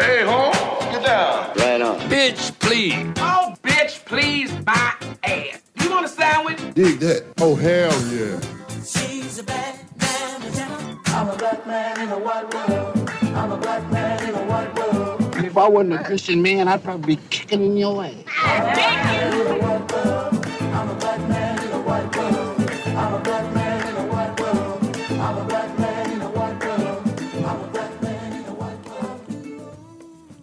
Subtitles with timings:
[0.00, 0.54] Hey, home,
[0.92, 1.52] get down.
[1.56, 2.00] Right on.
[2.08, 2.94] Bitch, please.
[3.18, 5.60] Oh, bitch, please, my ass.
[5.82, 6.58] You want a sandwich?
[6.72, 7.26] Dig that.
[7.38, 8.40] Oh, hell yeah.
[8.82, 11.00] She's a black man in town.
[11.08, 13.10] I'm a black man in a white world.
[13.36, 15.36] I'm a black man in a white world.
[15.36, 18.14] If I wasn't a Christian man, I'd probably be kicking in your ass.
[18.38, 20.46] I'm a black man in a white world.
[20.46, 23.29] I'm a black man in a white world.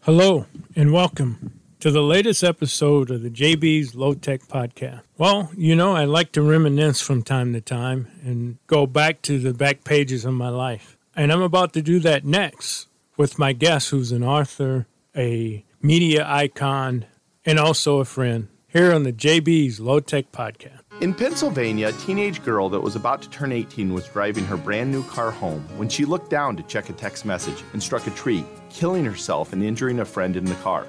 [0.08, 5.02] Hello, and welcome to the latest episode of the JB's Low Tech Podcast.
[5.18, 9.38] Well, you know, I like to reminisce from time to time and go back to
[9.38, 10.96] the back pages of my life.
[11.14, 16.26] And I'm about to do that next with my guest, who's an author, a media
[16.26, 17.04] icon,
[17.46, 20.77] and also a friend, here on the JB's Low Tech Podcast.
[21.00, 24.92] In Pennsylvania, a teenage girl that was about to turn 18 was driving her brand
[24.92, 28.12] new car home when she looked down to check a text message and struck a
[28.12, 30.88] tree, killing herself and injuring a friend in the car.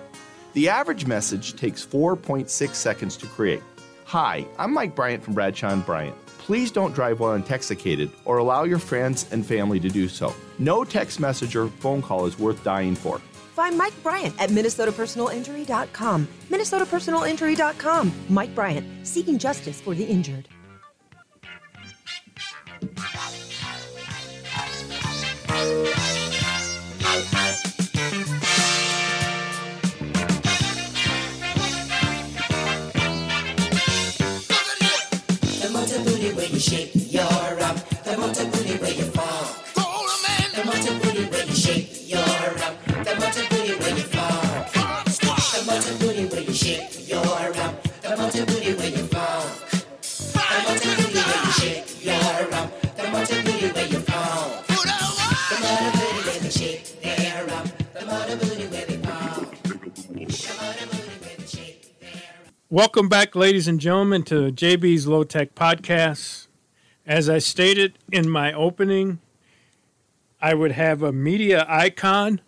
[0.54, 3.62] The average message takes 4.6 seconds to create.
[4.06, 6.16] Hi, I'm Mike Bryant from Bradshaw and Bryant.
[6.38, 10.34] Please don't drive while intoxicated or allow your friends and family to do so.
[10.58, 13.20] No text message or phone call is worth dying for.
[13.58, 16.28] Find Mike Bryant at MinnesotaPersonalInjury.com.
[16.48, 18.12] MinnesotaPersonalInjury.com.
[18.28, 20.48] Mike Bryant, seeking justice for the injured.
[37.10, 37.87] Your.
[62.78, 66.46] Welcome back, ladies and gentlemen, to JB's Low Tech Podcast.
[67.04, 69.18] As I stated in my opening,
[70.40, 72.40] I would have a media icon,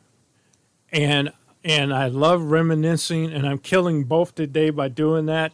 [0.92, 1.32] and
[1.64, 5.50] and I love reminiscing, and I'm killing both today by doing that.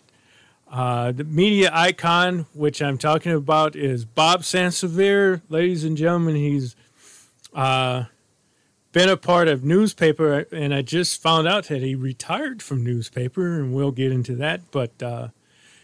[0.71, 5.41] Uh, the media icon, which I'm talking about, is Bob Sansevere.
[5.49, 6.77] Ladies and gentlemen, he's
[7.55, 8.05] uh,
[8.97, 13.59] been a part of newspaper, and I just found out that he retired from newspaper,
[13.59, 14.71] and we'll get into that.
[14.71, 15.29] But uh,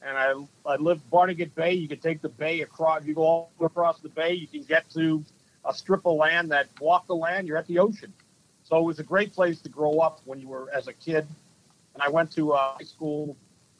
[0.00, 0.32] And I
[0.64, 1.74] I lived Barnegat Bay.
[1.74, 3.04] You could take the bay across.
[3.04, 4.32] You go all across the bay.
[4.32, 5.22] You can get to
[5.64, 7.46] a strip of land that walk the land.
[7.46, 8.12] You're at the ocean.
[8.72, 11.26] So it was a great place to grow up when you were as a kid.
[11.92, 13.36] And I went to a high school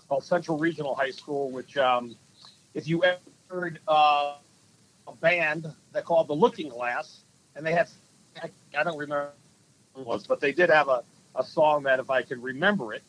[0.06, 2.14] called Central Regional High School, which, um,
[2.74, 3.18] if you ever
[3.48, 4.34] heard uh,
[5.08, 7.22] a band that called the Looking Glass,
[7.56, 7.88] and they had,
[8.42, 9.30] I, I don't remember
[9.94, 11.02] who it was, but they did have a,
[11.36, 13.02] a song that if I could remember it,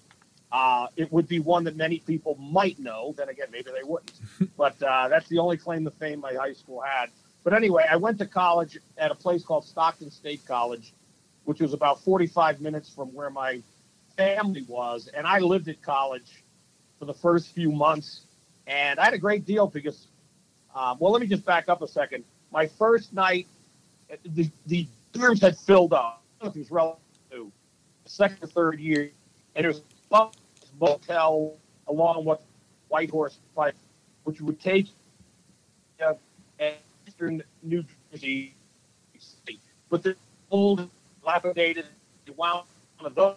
[0.54, 3.14] uh, it would be one that many people might know.
[3.18, 4.14] Then again, maybe they wouldn't.
[4.58, 7.10] but uh, that's the only claim to fame my high school had.
[7.44, 10.94] But anyway, I went to college at a place called Stockton State College,
[11.46, 13.62] which was about 45 minutes from where my
[14.16, 15.08] family was.
[15.14, 16.44] And I lived at college
[17.00, 18.22] for the first few months.
[18.68, 20.08] And I had a great deal because,
[20.76, 22.24] um, well, let me just back up a second.
[22.52, 23.48] My first night,
[24.26, 26.24] the, the dorms had filled up.
[26.40, 27.02] I don't know if it was relative
[27.32, 27.52] to
[28.06, 29.12] second or third year.
[29.56, 29.82] And there was
[30.12, 30.30] a
[30.80, 31.58] motel
[31.88, 32.40] along with
[32.88, 33.76] White Horse Pike,
[34.24, 34.88] which would take
[36.04, 36.14] uh,
[37.08, 38.56] eastern New Jersey.
[39.90, 40.16] But the
[40.50, 40.90] old,
[41.24, 41.86] dilapidated,
[42.36, 42.66] wound
[43.00, 43.36] of those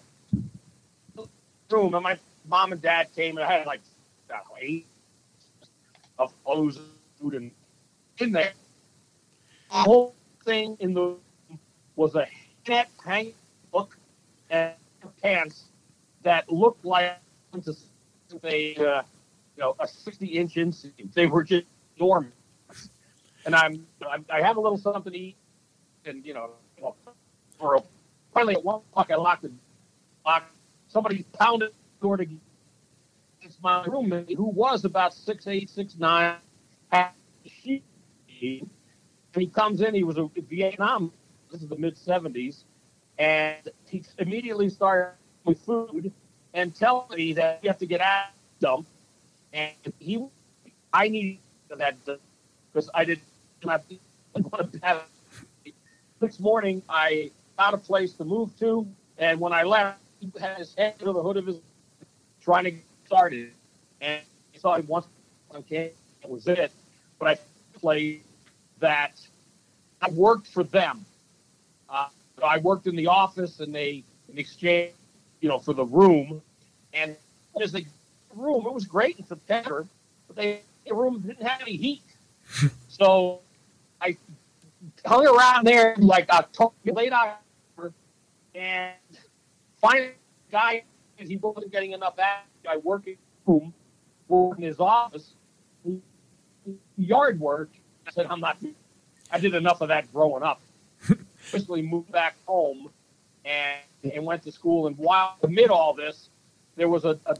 [1.70, 2.18] room, and my
[2.48, 3.80] mom and dad came, and I had like
[4.30, 4.86] I know, eight
[6.18, 6.78] of clothes,
[7.20, 7.50] food, and
[8.18, 8.52] in there.
[9.70, 11.16] The whole thing in the
[11.96, 12.26] was a
[12.68, 12.88] net
[13.72, 13.96] book
[14.50, 14.72] and
[15.22, 15.64] pants
[16.22, 17.18] that looked like
[18.44, 19.02] a uh,
[19.56, 21.12] you know a 60 inch inseam.
[21.14, 21.66] They were just
[21.96, 22.32] enormous.
[23.44, 25.36] And I'm I, I have a little something to eat,
[26.04, 26.50] and you know,
[27.58, 27.82] for a,
[28.32, 29.52] finally at one o'clock I locked the
[30.24, 30.44] lock.
[30.88, 32.26] Somebody pounded the door to
[33.46, 36.36] it's my roommate who was about six eight six nine.
[37.46, 37.82] she
[38.28, 39.94] And he comes in.
[39.94, 41.12] He was a Vietnam.
[41.50, 42.64] This is the mid seventies,
[43.18, 43.56] and
[43.86, 45.12] he immediately started
[45.44, 46.12] with food
[46.54, 48.86] and telling me that you have to get out of dump.
[49.52, 50.24] And he,
[50.92, 51.38] I need
[51.68, 51.96] that
[52.72, 53.20] because I did
[53.64, 53.84] not
[54.34, 55.04] want to have.
[56.20, 58.86] Next morning, I found a place to move to,
[59.18, 61.56] and when I left, he had his head to the hood of his
[62.40, 63.52] trying to get started,
[64.00, 64.22] and
[64.54, 65.06] I saw him once
[65.50, 65.96] on campus.
[66.22, 66.70] That was it.
[67.18, 67.38] But I
[67.78, 68.22] played
[68.78, 69.20] that
[70.00, 71.04] I worked for them.
[71.88, 72.08] Uh,
[72.44, 74.92] I worked in the office, and they in exchange,
[75.40, 76.42] you know, for the room,
[76.92, 77.16] and
[77.60, 77.84] as the
[78.34, 79.86] room, it was great in September,
[80.26, 82.02] but they the room didn't have any heat,
[82.88, 83.40] so
[84.00, 84.16] I
[85.04, 87.38] hung around there like October, late October,
[88.56, 88.94] and
[89.80, 90.12] finally,
[90.50, 90.82] guy
[91.18, 92.50] he wasn't getting enough action.
[92.68, 93.16] I work in
[93.46, 93.72] room,
[94.58, 95.34] in his office,
[96.96, 97.70] yard work.
[98.06, 98.58] I said, I'm not.
[99.30, 100.60] I did enough of that growing up.
[101.52, 102.90] Basically, moved back home
[103.44, 103.80] and
[104.12, 104.86] and went to school.
[104.86, 106.30] And while amid all this,
[106.76, 107.36] there was a, a,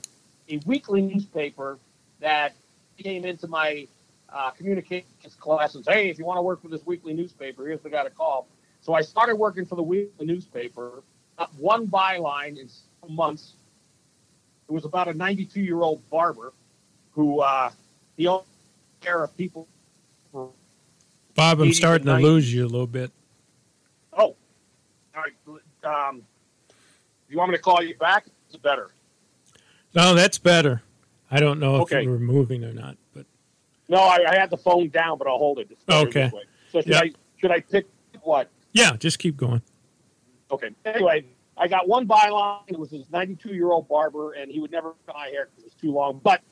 [0.49, 1.79] a weekly newspaper
[2.21, 2.55] that
[2.99, 3.87] came into my
[4.29, 7.67] uh, communications class and said, hey, if you want to work for this weekly newspaper,
[7.67, 8.49] here's the guy to call.
[8.87, 11.03] So I started working for the weekly newspaper.
[11.59, 13.55] One byline in several months.
[14.69, 16.53] It was about a 92 year old barber
[17.11, 17.73] who uh,
[18.17, 18.45] he owned
[19.01, 19.67] care of people.
[20.31, 20.51] For
[21.35, 23.11] Bob, I'm 80 to starting to lose you a little bit.
[24.13, 24.37] Oh,
[25.17, 26.09] all right.
[26.09, 26.23] Um,
[27.29, 28.27] you want me to call you back?
[28.47, 28.91] It's better.
[29.97, 30.81] No, that's better.
[31.29, 33.27] I don't know if you were moving or not, but
[33.89, 35.77] No, I, I had the phone down, but I'll hold it.
[35.91, 36.31] Okay.
[36.71, 37.01] So should Yeah.
[37.01, 37.87] I should I pick
[38.23, 38.49] what?
[38.77, 39.63] Yeah, just keep going.
[40.51, 40.71] Okay.
[40.85, 41.25] Anyway,
[41.57, 42.61] I got one byline.
[42.67, 45.65] It was this 92 year old barber, and he would never cut my hair because
[45.65, 46.21] it was too long.
[46.23, 46.43] But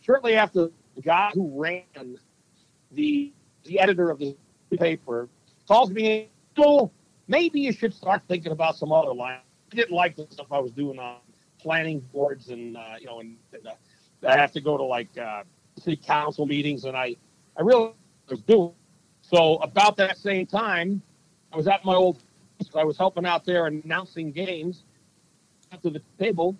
[0.00, 2.16] shortly after, the guy who ran
[2.92, 3.32] the
[3.64, 4.36] the editor of the
[4.78, 5.28] paper
[5.66, 6.28] calls me.
[6.56, 6.92] So
[7.26, 9.40] maybe you should start thinking about some other line.
[9.72, 11.16] I didn't like the stuff I was doing on
[11.58, 13.72] planning boards, and uh, you know, and, and uh,
[14.28, 15.42] I have to go to like uh,
[15.82, 17.16] city council meetings, and I
[17.56, 17.92] I really
[18.28, 18.72] was doing.
[19.22, 21.02] So about that same time,
[21.54, 22.18] I was at my old
[22.74, 24.82] I was helping out there announcing games
[25.82, 26.56] to the table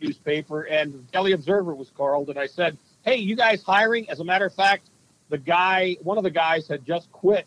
[0.00, 4.20] newspaper, and the Daily Observer was called, and I said, "Hey, you guys hiring?" As
[4.20, 4.88] a matter of fact,
[5.28, 7.46] the guy, one of the guys, had just quit,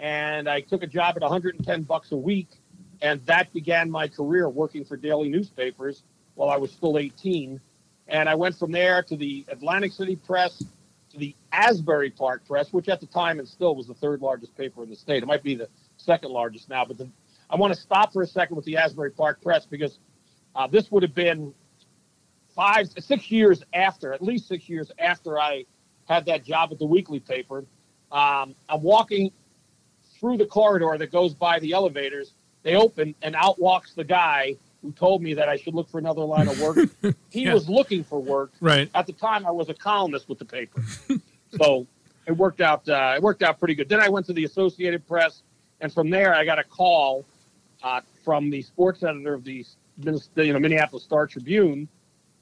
[0.00, 2.48] and I took a job at 110 bucks a week,
[3.00, 6.02] and that began my career working for daily newspapers
[6.34, 7.60] while I was still 18,
[8.08, 10.64] and I went from there to the Atlantic City Press,
[11.52, 14.90] Asbury Park Press, which at the time and still was the third largest paper in
[14.90, 15.22] the state.
[15.22, 17.08] It might be the second largest now, but the,
[17.50, 19.98] I want to stop for a second with the Asbury Park Press because
[20.54, 21.52] uh, this would have been
[22.54, 25.64] five, six years after, at least six years after I
[26.08, 27.64] had that job at the weekly paper,
[28.10, 29.30] um, I'm walking
[30.18, 32.32] through the corridor that goes by the elevators.
[32.62, 35.98] They open, and out walks the guy who told me that I should look for
[35.98, 36.78] another line of work.
[37.30, 37.54] he Yeah.
[37.54, 38.52] was looking for work.
[38.60, 38.90] Right.
[38.94, 40.82] At the time, I was a columnist with the paper,
[41.56, 41.86] so
[42.26, 42.88] it worked out.
[42.88, 43.88] Uh, it worked out pretty good.
[43.88, 45.42] Then I went to the Associated Press,
[45.80, 47.24] and from there, I got a call
[47.82, 49.64] uh, from the sports editor of the
[50.02, 51.88] you know, Minneapolis Star Tribune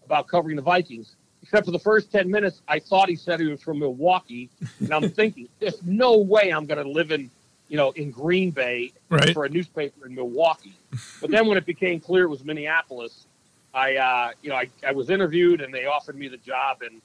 [0.04, 1.16] about covering the Vikings.
[1.42, 4.50] Except for the first 10 minutes, I thought he said he was from Milwaukee.
[4.80, 7.30] And I'm thinking, there's no way I'm going to live in,
[7.68, 9.32] you know, in Green Bay Right.
[9.32, 10.74] for a newspaper in Milwaukee.
[11.20, 13.26] But then when it became clear it was Minneapolis,
[13.72, 16.82] I, uh, you know, I, I was interviewed and they offered me the job.
[16.82, 17.00] And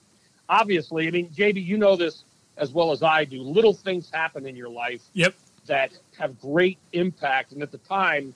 [0.50, 2.24] obviously, I mean, JB, you know this
[2.58, 3.42] as well as I do.
[3.42, 5.34] Little things happen in your life Yep.
[5.68, 7.54] that have great impact.
[7.54, 8.34] And at the time,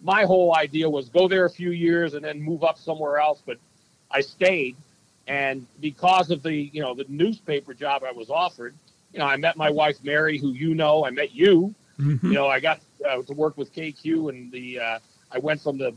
[0.00, 3.42] my whole idea was go there a few years and then move up somewhere else.
[3.44, 3.58] But
[4.10, 4.76] I stayed,
[5.28, 8.74] and because of the you know the newspaper job I was offered,
[9.12, 11.04] you know, I met my wife Mary, who you know.
[11.04, 11.74] I met you.
[12.00, 12.22] Mhm.
[12.24, 14.98] You know, I got uh, to work with KQ, and the uh,
[15.30, 15.94] I went from the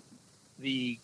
[0.60, 1.00] the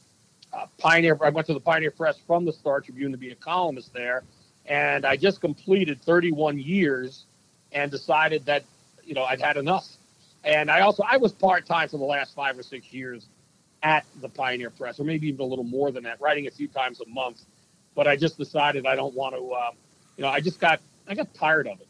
[0.54, 1.18] uh, Pioneer.
[1.24, 4.24] I went to the Pioneer Press from the Star Tribune to be a columnist there,
[4.72, 7.26] and I just completed 31 years,
[7.74, 8.64] and decided that
[9.04, 9.88] you know I'd had enough.
[10.46, 13.28] And I also I was part time for the last five or six years
[13.84, 16.70] at the Pioneer Press, or maybe even a little more than that, writing a few
[16.70, 17.42] times a month.
[17.96, 19.52] But I just decided I don't want to.
[19.52, 19.72] Uh,
[20.16, 21.90] you know, I just got I got tired of it,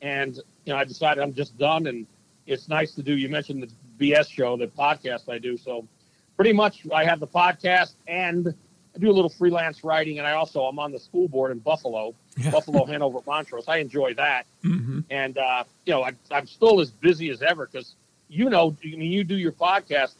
[0.00, 1.88] and you know I decided I'm just done.
[1.88, 2.06] And
[2.46, 3.16] it's nice to do.
[3.16, 5.56] You mentioned the BS show, the podcast I do.
[5.56, 5.88] So
[6.36, 8.54] pretty much I have the podcast and
[8.94, 11.58] I do a little freelance writing, and I also I'm on the school board in
[11.58, 12.50] Buffalo, Yeah.
[12.50, 13.68] Buffalo, Hanover, Montrose.
[13.68, 17.68] I enjoy that hmm and uh, you know I, I'm still as busy as ever
[17.70, 17.94] because
[18.28, 20.14] you know I mean, you do your podcast.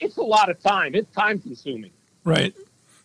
[0.00, 0.94] It's a lot of time.
[0.94, 1.90] It's time consuming.
[2.24, 2.54] Right.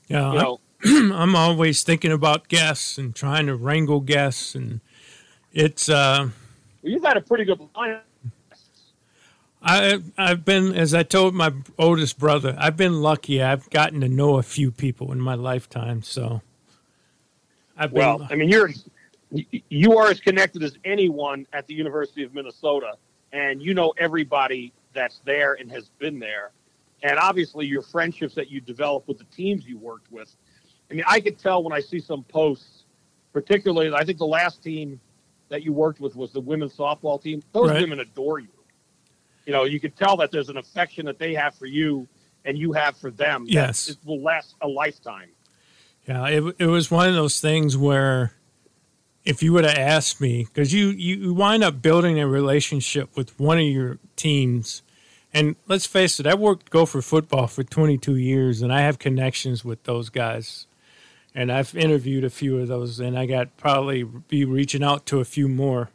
[0.08, 0.32] Yeah.
[0.32, 0.60] You know,
[1.16, 4.82] I'm, always thinking about guests and trying to wrangle guests, and
[5.54, 5.90] it's.
[5.90, 6.30] Uh,
[6.84, 8.00] you've got a pretty good line.
[9.64, 13.42] I I've been as I told my oldest brother, I've been lucky.
[13.42, 16.42] I've gotten to know a few people in my lifetime, so.
[17.78, 18.70] I've been, Well, I mean, you're
[19.70, 22.94] you are as connected as anyone at the University of Minnesota,
[23.32, 26.52] and you know everybody that's there and has been there,
[27.02, 30.36] and obviously your friendships that you develop with the teams you worked with.
[30.92, 32.84] I mean, I could tell when I see some posts,
[33.32, 35.00] particularly I think the last team
[35.50, 37.42] that you worked with was the women's softball team.
[37.54, 37.82] Those Right.
[37.82, 38.50] women adore you.
[39.46, 42.08] You know, you could tell that there's an affection that they have for you
[42.46, 43.46] and you have for them.
[43.48, 43.90] Yes.
[43.90, 45.30] it will last a lifetime.
[46.08, 48.34] Yeah, it, it was one of those things where
[49.26, 53.38] if you would have asked me, because you, you wind up building a relationship with
[53.40, 54.82] one of your teams.
[55.34, 59.64] And let's face it, I worked Gopher football for 22 years, and I have connections
[59.64, 60.68] with those guys.
[61.34, 65.20] And I've interviewed a few of those, and I got probably be reaching out to
[65.20, 65.90] a few more.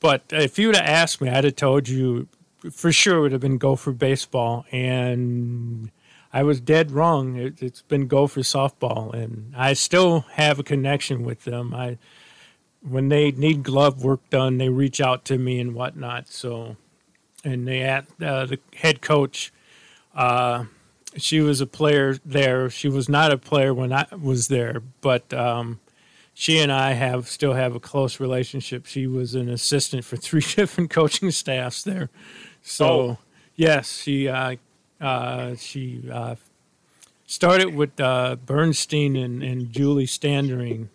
[0.00, 2.28] But if you would have asked me, I'd have told you
[2.70, 4.66] for sure it would have been Gopher baseball.
[4.70, 5.90] And
[6.32, 7.36] I was dead wrong.
[7.36, 11.72] It, it's been Gopher softball, and I still have a connection with them.
[11.74, 11.98] I
[12.82, 16.28] when they need glove work done, they reach out to me and whatnot.
[16.28, 16.76] So,
[17.44, 19.52] and they at uh, the head coach.
[20.14, 20.64] Uh,
[21.16, 22.68] she was a player there.
[22.70, 25.80] She was not a player when I was there, but um,
[26.38, 28.84] she and I have still have a close relationship.
[28.84, 32.10] She was an assistant for three different coaching staffs there.
[32.62, 33.18] So, Oh.
[33.54, 34.56] yes, she uh,
[35.00, 36.34] uh, she uh,
[37.26, 40.90] started with uh, Bernstein and, and Julie Standering.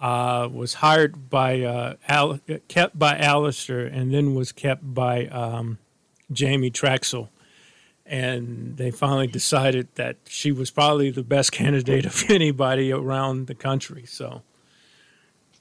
[0.00, 5.78] Uh, was hired by uh, Al, kept by Allister, and then was kept by um,
[6.30, 7.30] Jamie Trachsel.
[8.06, 13.56] And they finally decided that she was probably the best candidate of anybody around the
[13.56, 14.04] country.
[14.06, 14.42] So,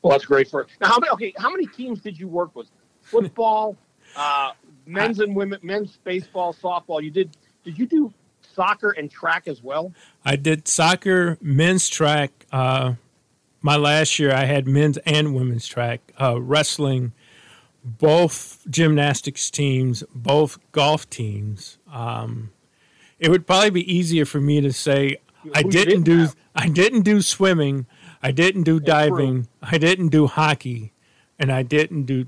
[0.02, 0.88] Well, that's great for now.
[0.88, 1.10] How many?
[1.12, 2.68] Okay, how many teams did you work with?
[3.02, 3.78] Football,
[4.16, 4.52] uh,
[4.86, 7.02] men's and women, men's baseball, softball.
[7.02, 7.36] You did.
[7.64, 9.94] Did you do soccer and track as well?
[10.26, 12.46] I did soccer, men's track.
[12.52, 12.94] Uh,
[13.62, 17.14] my last year, I had men's and women's track, uh, wrestling,
[17.84, 21.78] both gymnastics teams, both golf teams.
[21.92, 22.52] Um,
[23.20, 25.18] it would probably be easier for me to say
[25.54, 26.36] I Who didn't didn't do have?
[26.56, 27.86] I didn't do swimming,
[28.22, 30.92] I didn't do diving, I didn't do hockey,
[31.40, 32.28] and I didn't do.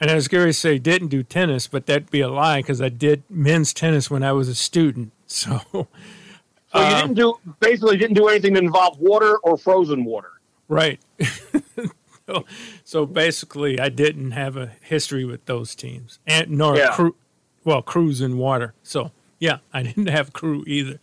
[0.00, 2.80] And I was going to say didn't do tennis, but that'd be a lie because
[2.80, 5.12] I did men's tennis when I was a student.
[5.26, 5.60] So.
[6.72, 10.30] So you uh, didn't do basically didn't do anything that involved water or frozen water.
[10.68, 11.00] Right.
[12.26, 12.44] so,
[12.84, 16.92] so basically, I didn't have a history with those teams, and nor Yeah.
[16.92, 17.16] crew.
[17.64, 18.74] Well, cruise in water.
[18.84, 19.10] So
[19.40, 20.98] yeah, I didn't have crew either.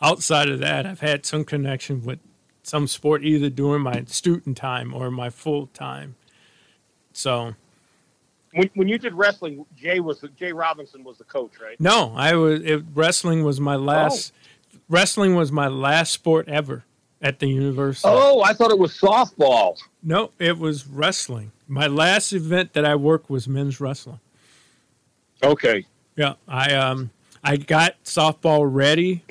[0.00, 2.18] outside of that, I've had some connection with
[2.62, 6.14] some sport either during my student time or my full time.
[7.12, 7.54] So
[8.54, 11.78] When, when you did wrestling, Jay was the, Jay Robinson was the coach, right?
[11.80, 14.32] no, I was it, wrestling was my last.
[14.88, 16.84] Wrestling was my last sport ever
[17.20, 18.08] at the university.
[18.10, 19.78] Oh, I thought it was softball.
[20.02, 21.52] No, it was wrestling.
[21.68, 24.20] My last event that I worked was men's wrestling.
[25.42, 25.86] Okay.
[26.16, 27.10] Yeah, I um
[27.42, 29.24] I got softball ready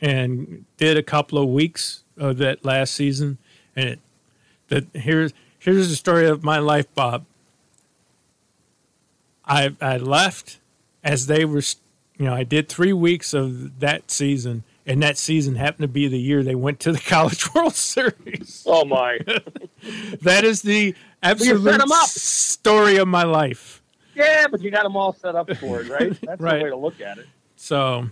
[0.00, 3.38] and did a couple of weeks of that last season,
[3.76, 3.98] and it
[4.68, 7.24] that here's here's the story of my life, Bob.
[9.44, 10.58] I I left
[11.02, 11.62] as they were,
[12.18, 16.06] you know, I did three weeks of that season, and that season happened to be
[16.08, 18.62] the year they went to the College World Series.
[18.66, 19.18] Oh my!
[20.22, 23.82] that is the absolute story of my life.
[24.14, 26.16] Yeah, but you got them all set up for it, right?
[26.22, 26.58] That's Right.
[26.58, 27.26] the way to look at it.
[27.56, 28.10] So,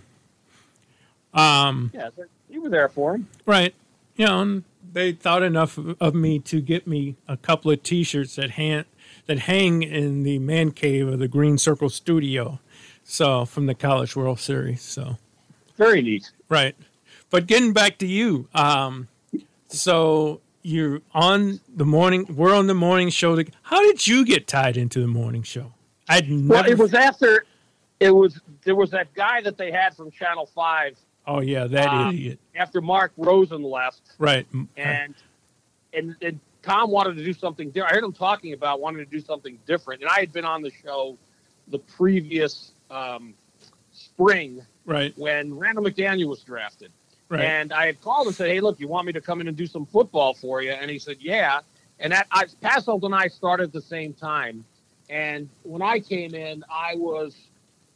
[1.33, 2.09] um, Yeah,
[2.49, 3.27] you were there for him.
[3.45, 3.75] Right.
[4.19, 8.35] You know, and they thought enough of, me to get me a couple of T-shirts
[8.35, 8.83] that hang
[9.27, 12.59] that hang in the man cave of the Green Circle Studio.
[13.05, 14.81] So from the College World Series.
[14.81, 15.17] So
[15.77, 16.31] Very neat.
[16.49, 16.75] right.
[17.29, 19.07] But getting back to you, um,
[19.69, 22.25] so you're on the morning.
[22.35, 23.37] We're on the morning show.
[23.37, 25.71] To, how did you get tied into the morning show?
[26.09, 26.61] I'd never.
[26.61, 27.45] Well, it was after.
[28.01, 30.97] It was there was that guy that they had from Channel Five
[31.29, 32.39] oh yeah, that uh, idiot.
[32.55, 34.45] after Mark Rosen left, Right.
[34.77, 35.13] and
[35.93, 37.91] and and Tom wanted to do something different.
[37.93, 40.61] I heard him talking about wanting to do something different, and I had been on
[40.61, 41.17] the show
[41.69, 43.33] the previous um,
[43.93, 45.13] spring Right.
[45.17, 46.91] when Randall McDaniel was drafted.
[47.29, 47.41] Right.
[47.41, 49.55] And I had called and said, "Hey, look, you want me to come in and
[49.55, 51.61] do some football for you?" And he said, "Yeah."
[51.99, 54.65] And that I, Passolt and I started at the same time.
[55.09, 57.35] And when I came in, I was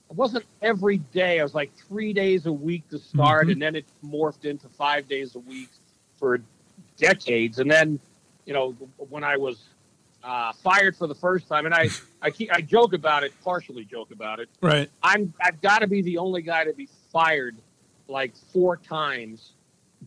[0.10, 1.40] it wasn't every day.
[1.40, 3.54] I was like three days a week to start, Mhm.
[3.54, 5.70] and then it morphed into five days a week
[6.18, 6.42] for
[6.98, 7.60] decades.
[7.60, 8.00] And then,
[8.46, 8.72] you know,
[9.10, 9.70] when I was
[10.24, 11.90] uh, fired for the first time, and I
[12.22, 14.48] I, keep, I joke about it, partially joke about it.
[14.62, 14.90] Right.
[15.02, 17.58] I'm I've got to be the only guy to be fired
[18.08, 19.54] like four times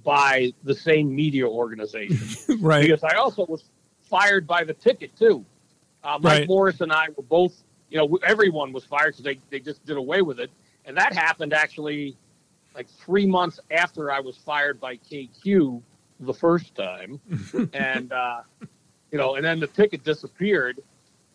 [0.05, 2.19] by the same media organization.
[2.61, 2.83] Right.
[2.89, 3.65] Because I also was
[4.03, 5.45] fired by the ticket too.
[6.05, 6.49] Uh, Mike Right.
[6.49, 9.97] Morris and I were both, you know, everyone was fired because they, they just did
[9.97, 10.51] away with it.
[10.85, 12.17] And that happened actually
[12.75, 15.81] like three months after I was fired by KQ
[16.21, 17.21] the first time.
[17.73, 18.41] and, uh,
[19.11, 20.79] you know, and then the ticket disappeared.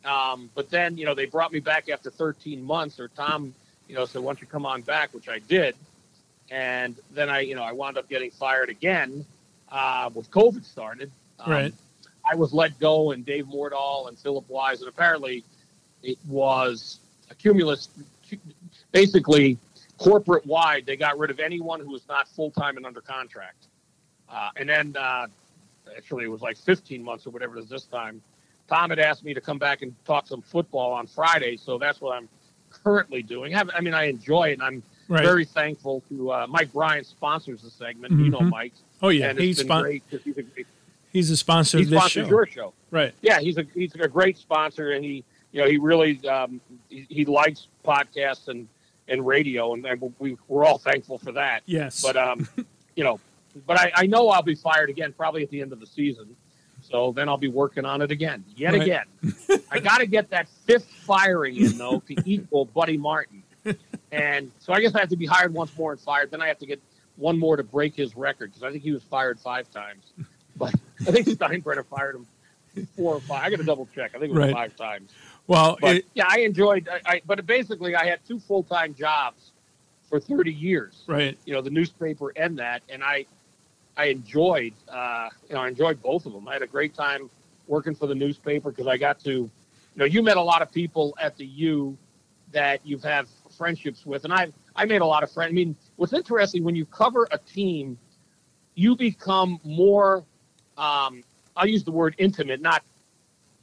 [0.06, 3.54] Um, but then, you know, they brought me back after 13 months, or Tom,
[3.88, 5.76] you know, said, why don't you come on back, which I did.
[6.50, 9.26] And then I, you know, I wound up getting fired again
[9.72, 11.12] uh, with COVID started.
[11.40, 11.74] Um, Right.
[12.30, 15.44] I was let go, and Dave Mordahl and Philip Wise, and apparently
[16.04, 17.90] it was a cumulus.
[18.92, 19.58] Basically,
[19.98, 23.68] corporate wide, they got rid of anyone who was not full time and under contract.
[24.30, 25.28] Uh, and then, uh,
[25.96, 28.22] actually, it was like 15 months or whatever it is this time.
[28.68, 32.00] Tom had asked me to come back and talk some football on Friday, so that's
[32.00, 32.30] what I'm
[32.70, 33.54] currently doing.
[33.56, 35.26] I, I mean, I enjoy it, and I'm Right.
[35.26, 38.14] very thankful to uh, Mike Bryant sponsors the segment.
[38.18, 38.40] You know.
[38.40, 38.72] Mike.
[39.02, 40.44] Oh, yeah, he's spon- great he's a,
[41.12, 42.30] He's a sponsor he of this sponsors show.
[42.30, 42.74] your show.
[42.92, 43.14] Right.
[43.22, 47.06] Yeah, he's a he's a great sponsor, and he you know he really um, he,
[47.10, 48.68] he likes podcasts and
[49.08, 51.62] and radio, and, and we we're all thankful for that.
[51.66, 52.02] Yes.
[52.02, 52.48] But um,
[52.96, 53.20] you know,
[53.68, 56.36] but I, I know I'll be fired again probably at the end of the season.
[56.84, 58.82] So then I'll be working on it again, yet Right.
[58.82, 59.06] again.
[59.72, 63.44] I got to get that fifth firing in though to equal Billy Martin,
[64.12, 66.32] and so I guess I have to be hired once more and fired.
[66.32, 66.82] Then I have to get
[67.18, 70.12] one more to break his record because I think he was fired five times,
[70.56, 73.44] but I think Steinbrenner fired him four or five.
[73.44, 74.12] I got to double check.
[74.16, 74.54] I think it was Right.
[74.54, 75.12] five times.
[75.48, 76.88] Well, But it, yeah, I enjoyed.
[76.90, 79.52] I, I but basically, I had two full time jobs
[80.10, 81.04] for thirty years.
[81.08, 81.38] right.
[81.46, 83.26] You know, the newspaper and that, and I,
[83.98, 84.74] I enjoyed.
[84.88, 86.48] Uh, you know, I enjoyed both of them.
[86.48, 87.30] I had a great time
[87.68, 89.52] working for the newspaper because I got to, you
[89.96, 91.98] know, you met a lot of people at the U
[92.52, 93.28] that you've have
[93.58, 95.52] friendships with, and I I made a lot of friends.
[95.52, 97.98] I mean, what's interesting when you cover a team,
[98.76, 100.24] you become more.
[100.78, 101.24] Um,
[101.56, 102.84] I'll use the word intimate, not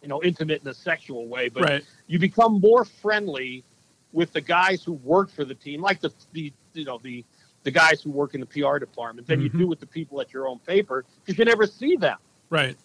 [0.02, 1.84] you know intimate in a sexual way, but Right.
[2.06, 3.64] you become more friendly
[4.12, 7.24] with the guys who work for the team, like the the you know the
[7.64, 9.58] the guys who work in the PR department, than you Mhm.
[9.58, 12.16] do with the people at your own paper because you never see them.
[12.50, 12.76] Right.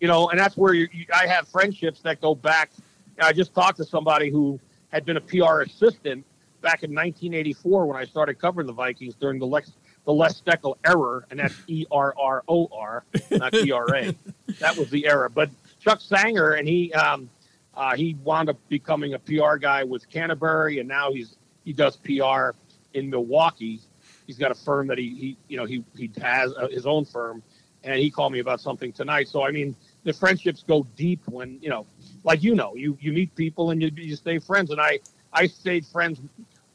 [0.00, 2.70] You know, and that's where you, you, I have friendships that go back.
[3.18, 4.60] I just talked to somebody who
[4.90, 6.26] had been a PR assistant
[6.60, 9.72] back in 1984 when I started covering the Vikings during the Lex
[10.04, 14.14] the Les Steckel error, and that's E R R O R, not E R A.
[14.60, 15.28] That was the error.
[15.28, 15.50] But
[15.86, 17.30] Chuck Sanger and he um,
[17.76, 21.96] uh, he wound up becoming a PR guy with Canterbury, and now he's he does
[21.98, 22.50] PR
[22.94, 23.80] in Milwaukee.
[24.26, 27.04] he's got a firm that he, he you know he he has uh, his own
[27.04, 27.40] firm,
[27.84, 29.28] and he called me about something tonight.
[29.28, 31.86] So I mean, the friendships go deep when you know,
[32.24, 34.98] like you know, you you meet people and you you stay friends, and I
[35.32, 36.20] I stayed friends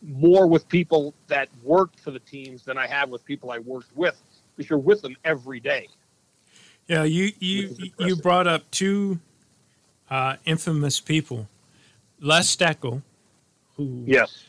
[0.02, 3.94] more with people that worked for the teams than I have with people I worked
[3.94, 4.22] with
[4.56, 5.90] because you're with them every day.
[6.92, 9.22] Yeah, you you you brought up two
[10.10, 11.48] uh, infamous people,
[12.20, 13.02] Les Steckel,
[13.78, 14.44] who yes,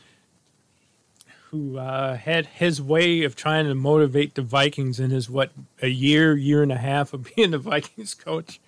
[1.51, 5.51] who uh, had his way of trying to motivate the Vikings in his what
[5.81, 8.59] a year year and a half of being the Vikings coach.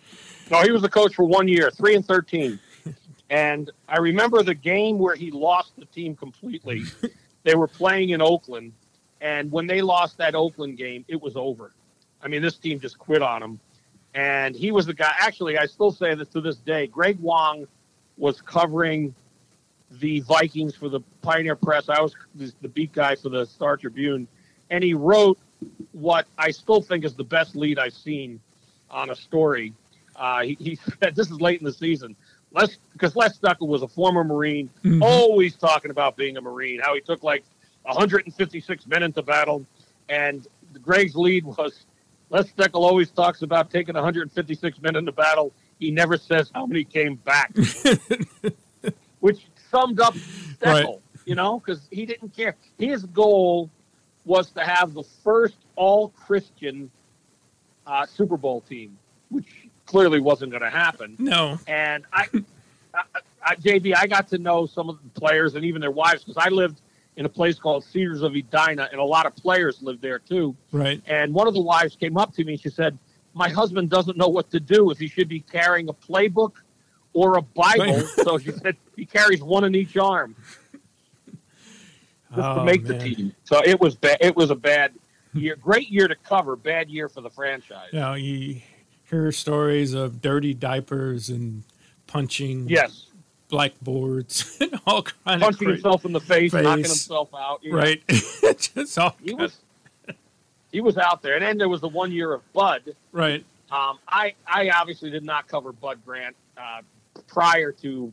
[0.49, 2.57] No, he was the coach for one year, three and thirteen.
[3.29, 6.83] and I remember the game where he lost the team completely.
[7.43, 8.71] they were playing in Oakland,
[9.19, 11.73] and when they lost that Oakland game, it was over.
[12.21, 13.59] I mean, this team just quit on him.
[14.15, 15.11] And he was the guy.
[15.19, 16.87] Actually, I still say this to this day.
[16.87, 17.67] Greg Wong
[18.17, 19.13] was covering
[19.91, 21.89] the Vikings for the Pioneer Press.
[21.89, 22.15] I was
[22.61, 24.27] the beat guy for the Star Tribune,
[24.69, 25.37] and he wrote
[25.91, 28.39] what I still think is the best lead I've seen
[28.89, 29.73] on a story.
[30.15, 32.15] Uh, he, he said this is late in the season.
[32.51, 35.03] Les, because Les Steckel was a former Marine, Mm-hmm.
[35.03, 37.43] always talking about being a Marine, how he took like
[37.83, 39.65] 156 men into battle,
[40.07, 40.47] and
[40.81, 41.85] Greg's lead was
[42.29, 45.53] Les Steckel always talks about taking 156 men into battle.
[45.79, 47.53] He never says how many came back,
[49.19, 50.85] which summed up Steckel, Right.
[51.25, 52.55] you know, because he didn't care.
[52.77, 53.69] His goal
[54.25, 56.89] was to have the first all Christian
[57.85, 58.97] uh, Super Bowl team,
[59.29, 61.15] which clearly wasn't going to happen.
[61.19, 62.25] No, And I,
[62.93, 63.03] I,
[63.45, 66.43] I, JB, I got to know some of the players and even their wives because
[66.43, 66.81] I lived
[67.17, 70.55] in a place called Cedars of Edina, and a lot of players lived there too.
[70.71, 71.01] right.
[71.07, 72.97] And one of the wives came up to me and she said,
[73.33, 76.53] "My husband doesn't know what to do if he should be carrying a playbook
[77.13, 78.05] or a Bible." Right.
[78.23, 80.35] so she said he carries one in each arm
[82.33, 82.97] just Oh, to make man.
[82.97, 83.35] the team.
[83.43, 84.17] So it was bad.
[84.19, 84.93] It was a bad
[85.33, 85.55] year.
[85.55, 86.55] Great year to cover.
[86.55, 87.89] Bad year for the franchise.
[87.93, 88.61] You know, you
[89.09, 91.63] hear stories of dirty diapers and
[92.07, 93.05] punching Yes,
[93.49, 97.63] blackboards and all kinds punching of cra- himself in the face, knocking himself out.
[97.63, 97.77] you know.
[97.77, 98.03] right.
[98.57, 99.57] Just all He was
[100.71, 102.95] he was out there, and then there was the one year of Bud.
[103.11, 103.43] right.
[103.71, 106.81] Um, I I obviously did not cover Bud Grant uh,
[107.27, 108.11] prior to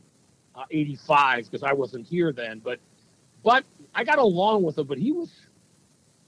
[0.55, 2.59] uh, '85 because I wasn't here then.
[2.59, 2.79] But
[3.43, 4.87] but I got along with him.
[4.87, 5.29] But he was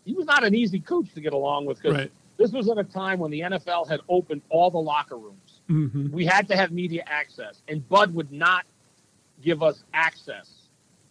[0.05, 2.11] he was not an easy coach to get along with because Right.
[2.37, 5.61] this was at a time when the NFL had opened all the locker rooms.
[5.67, 8.65] hmm We had to have media access, and Bud would not
[9.45, 10.49] give us access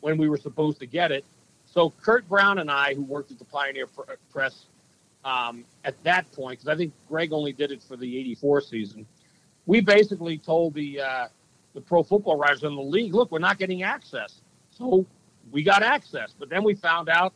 [0.01, 1.25] when we were supposed to get it.
[1.65, 3.87] So Kurt Brown and I, who worked at the Pioneer
[4.31, 4.67] Press
[5.25, 9.07] um, at that point, because I think Greg only did it for the '84 season,
[9.67, 11.29] we basically told the uh,
[11.73, 15.07] the pro football writers in the league, "Look, we're not getting access." So
[15.51, 17.33] we got access, but then we found out.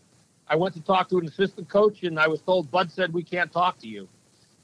[0.50, 3.22] I went to talk to an assistant coach, and I was told Bud said we
[3.22, 4.08] can't talk to you.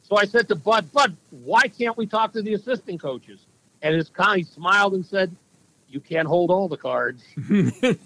[0.03, 3.41] So I said to Bud, Bud, why can't we talk to the assistant coaches?
[3.83, 5.35] And his con, he smiled and said,
[5.89, 7.23] "You can't hold all the cards."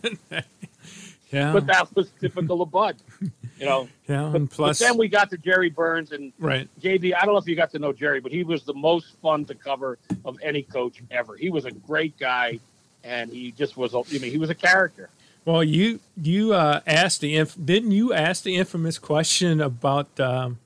[1.30, 1.52] Yeah.
[1.52, 3.86] But that was typical of Bud, you know.
[4.08, 4.30] yeah.
[4.32, 6.68] But, And but plus, then we got to Jerry Burns and right.
[6.80, 7.14] JB.
[7.14, 9.44] I don't know if you got to know Jerry, but he was the most fun
[9.46, 11.36] to cover of any coach ever.
[11.36, 12.60] He was a great guy,
[13.04, 13.92] and he just was.
[13.92, 15.10] a- I mean, he was a character.
[15.44, 20.58] Well, you you uh, asked the inf- didn't you ask the infamous question about um,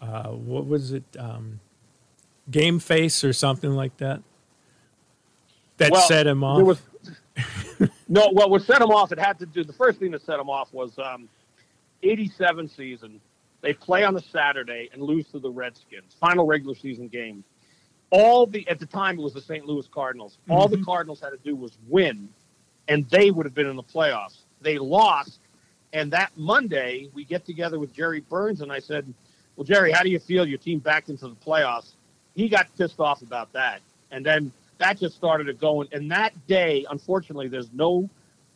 [0.00, 1.58] uh, what was it um,
[2.52, 4.22] game face or something like that
[5.78, 6.62] that Well, set him off?
[6.62, 6.82] Was
[8.08, 8.30] no.
[8.32, 9.12] Well, what set him off?
[9.12, 9.64] It had to do.
[9.64, 11.28] The first thing that set him off was um,
[12.02, 13.20] '87 season.
[13.60, 16.14] They play on a Saturday and lose to the Redskins.
[16.20, 17.42] Final regular season game.
[18.10, 19.66] All the at the time it was the St.
[19.66, 20.38] Louis Cardinals.
[20.48, 22.28] All the Cardinals had to do was win,
[22.88, 24.42] and they would have been in the playoffs.
[24.60, 25.40] They lost,
[25.92, 29.12] and that Monday we get together with Jerry Burns, and I said,
[29.56, 30.46] "Well, Jerry, how do you feel?
[30.46, 31.92] Your team backed into the playoffs."
[32.36, 35.88] He got pissed off about that, and then that just started it going.
[35.92, 38.08] And that day, unfortunately, there's no,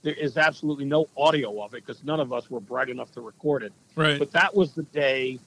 [0.03, 3.21] there is absolutely no audio of it because none of us were bright enough to
[3.21, 3.73] record it.
[3.95, 4.19] right.
[4.19, 5.39] But that was the day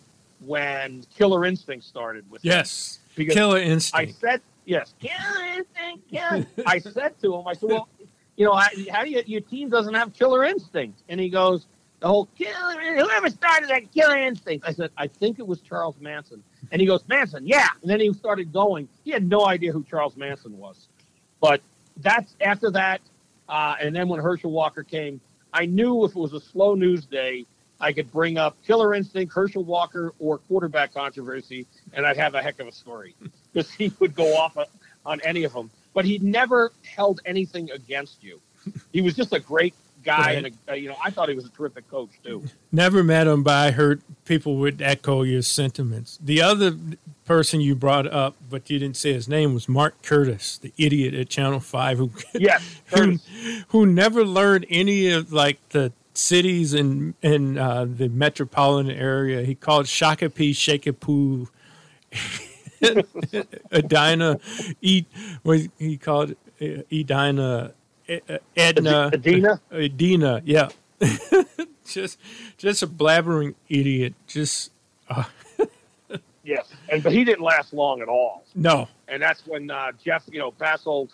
[0.46, 2.52] when Killer Instinct started with him.
[2.52, 3.00] yes.
[3.16, 3.58] Because Killer
[3.94, 4.94] I said yes.
[5.00, 6.10] Killer instinct.
[6.10, 6.46] Killer.
[6.66, 7.90] I said to him, I said, "Well,
[8.38, 11.66] you know, how, how do you, your team doesn't have killer instinct?" And he goes,
[12.00, 12.80] "The whole killer.
[12.96, 16.88] Whoever started that killer instinct?" I said, "I think it was Charles Manson." And he
[16.88, 18.88] goes, "Manson, yeah." And then he started going.
[19.04, 20.88] He had no idea who Charles Manson was,
[21.40, 21.62] but
[21.98, 23.02] that's after that.
[23.50, 25.20] Uh, and then when Herschel Walker came,
[25.54, 27.46] I knew if it was a slow news day,
[27.82, 32.42] I could bring up Killer Instinct, Herschel Walker, or quarterback controversy, and I'd have a
[32.42, 33.16] heck of a story
[33.54, 34.66] because he would go off on,
[35.06, 35.70] on any of them.
[35.94, 38.40] But he never held anything against you.
[38.94, 40.46] He was just a great guy, Right.
[40.46, 42.44] and a, you know, I thought he was a terrific coach too.
[42.72, 46.18] Never met him, but I heard people would echo your sentiments.
[46.22, 46.76] The other
[47.26, 51.14] person you brought up, but you didn't say his name, was Mark Curtis, the idiot
[51.14, 52.64] at Channel Five, who Yes,
[52.96, 53.18] who,
[53.70, 59.44] who never learned any of like the cities in in uh, the metropolitan area.
[59.44, 61.48] He called Shakopee, Shakopoo,
[63.72, 64.40] Edina,
[64.82, 65.06] E.
[65.44, 66.88] What he called it?
[66.92, 67.70] Edina, E- uh,
[68.56, 69.62] Edna, Edina?
[69.72, 70.42] Edina.
[70.46, 70.70] Yeah,
[71.86, 72.20] just
[72.58, 74.14] just a blabbering idiot.
[74.28, 74.72] Just
[75.10, 75.24] uh,
[76.44, 78.44] Yes, and but he didn't last long at all.
[78.56, 78.88] no.
[79.08, 81.10] and that's when uh, Jeff, you know, Fassel,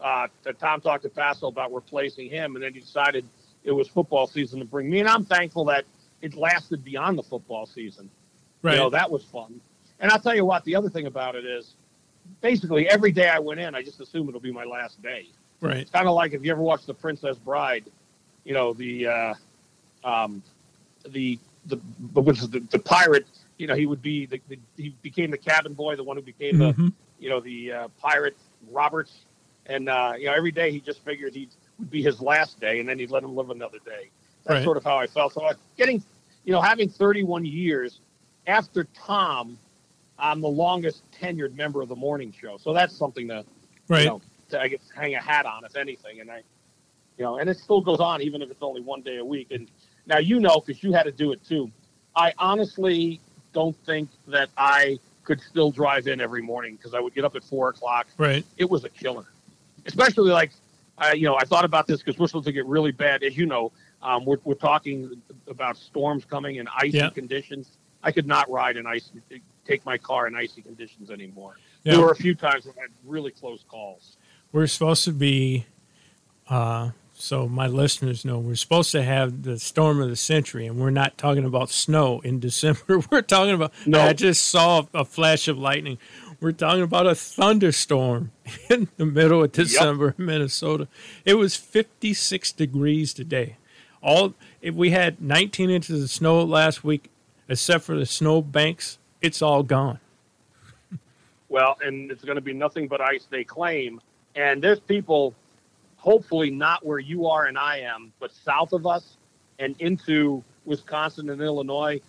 [0.00, 0.28] uh,
[0.60, 3.24] Tom talked to Fassel about replacing him, and then he decided
[3.64, 5.00] it was football season to bring me.
[5.00, 5.84] And I'm thankful that
[6.22, 8.08] it lasted beyond the football season.
[8.62, 8.74] Right.
[8.74, 9.60] You know, that was fun.
[10.00, 11.74] And I'll tell you what, the other thing about it is,
[12.40, 15.28] basically every day I went in, I just assume it'll be my last day.
[15.60, 15.78] Right.
[15.78, 17.84] It's kind of like if you ever watched The Princess Bride,
[18.44, 19.34] you know, the uh,
[20.04, 20.42] um,
[21.08, 21.78] the the
[22.12, 23.26] the, which is the, the pirate.
[23.58, 26.22] You know, he would be the, the he became the cabin boy, the one who
[26.22, 26.92] became the Mhm.
[27.18, 28.36] you know the uh, pirate
[28.70, 29.12] Roberts,
[29.66, 31.48] and uh, you know every day he just figured he
[31.80, 34.10] would be his last day, and then he'd let him live another day.
[34.44, 34.64] That's Right.
[34.64, 35.34] sort of how I felt.
[35.34, 36.02] So I, getting,
[36.44, 37.98] you know, having 31 years
[38.46, 39.58] after Tom,
[40.18, 42.56] I'm the longest tenured member of the morning show.
[42.56, 43.44] So that's something to,
[43.88, 44.02] Right.
[44.04, 46.20] you know, to I guess hang a hat on, if anything.
[46.20, 46.42] And I,
[47.16, 49.48] you know, and it still goes on even if it's only one day a week.
[49.50, 49.70] And
[50.06, 51.70] now you know because you had to do it too.
[52.16, 53.20] I honestly
[53.52, 57.36] don't think that I could still drive in every morning because I would get up
[57.36, 58.06] at four o'clock.
[58.16, 58.44] Right.
[58.56, 59.26] It was a killer,
[59.86, 60.52] especially like,
[60.96, 63.22] I, you know, I thought about this because we're supposed to get really bad.
[63.22, 67.10] As you know, um, we're, we're talking about storms coming and icy Yeah.
[67.10, 67.76] conditions.
[68.02, 69.20] I could not ride in icy,
[69.66, 71.56] take my car in icy conditions anymore.
[71.82, 71.94] Yeah.
[71.94, 74.16] There were a few times where I had really close calls.
[74.52, 75.66] We're supposed to be,
[76.48, 80.78] uh, so my listeners know, we're supposed to have the storm of the century, and
[80.78, 83.00] we're not talking about snow in December.
[83.10, 84.00] We're talking about, No.
[84.00, 85.98] I just saw a flash of lightning.
[86.40, 88.30] We're talking about a thunderstorm
[88.70, 90.86] in the middle of December in Minnesota.
[91.24, 93.56] It was 56 degrees today.
[94.00, 97.10] All if we had 19 inches of snow last week,
[97.48, 99.98] except for the snow banks, it's all gone.
[101.48, 104.00] Well, and it's going to be nothing but ice, they claim.
[104.38, 105.34] And there's people,
[105.96, 109.16] hopefully not where you are and I am, but south of us
[109.58, 112.00] and into Wisconsin and Illinois,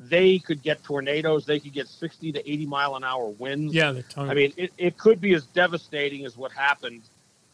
[0.00, 1.46] they could get tornadoes.
[1.46, 3.72] They could get 60 to 80 mile an hour winds.
[3.72, 4.28] Yeah, the tongue.
[4.28, 7.02] I mean, it, it could be as devastating as what happened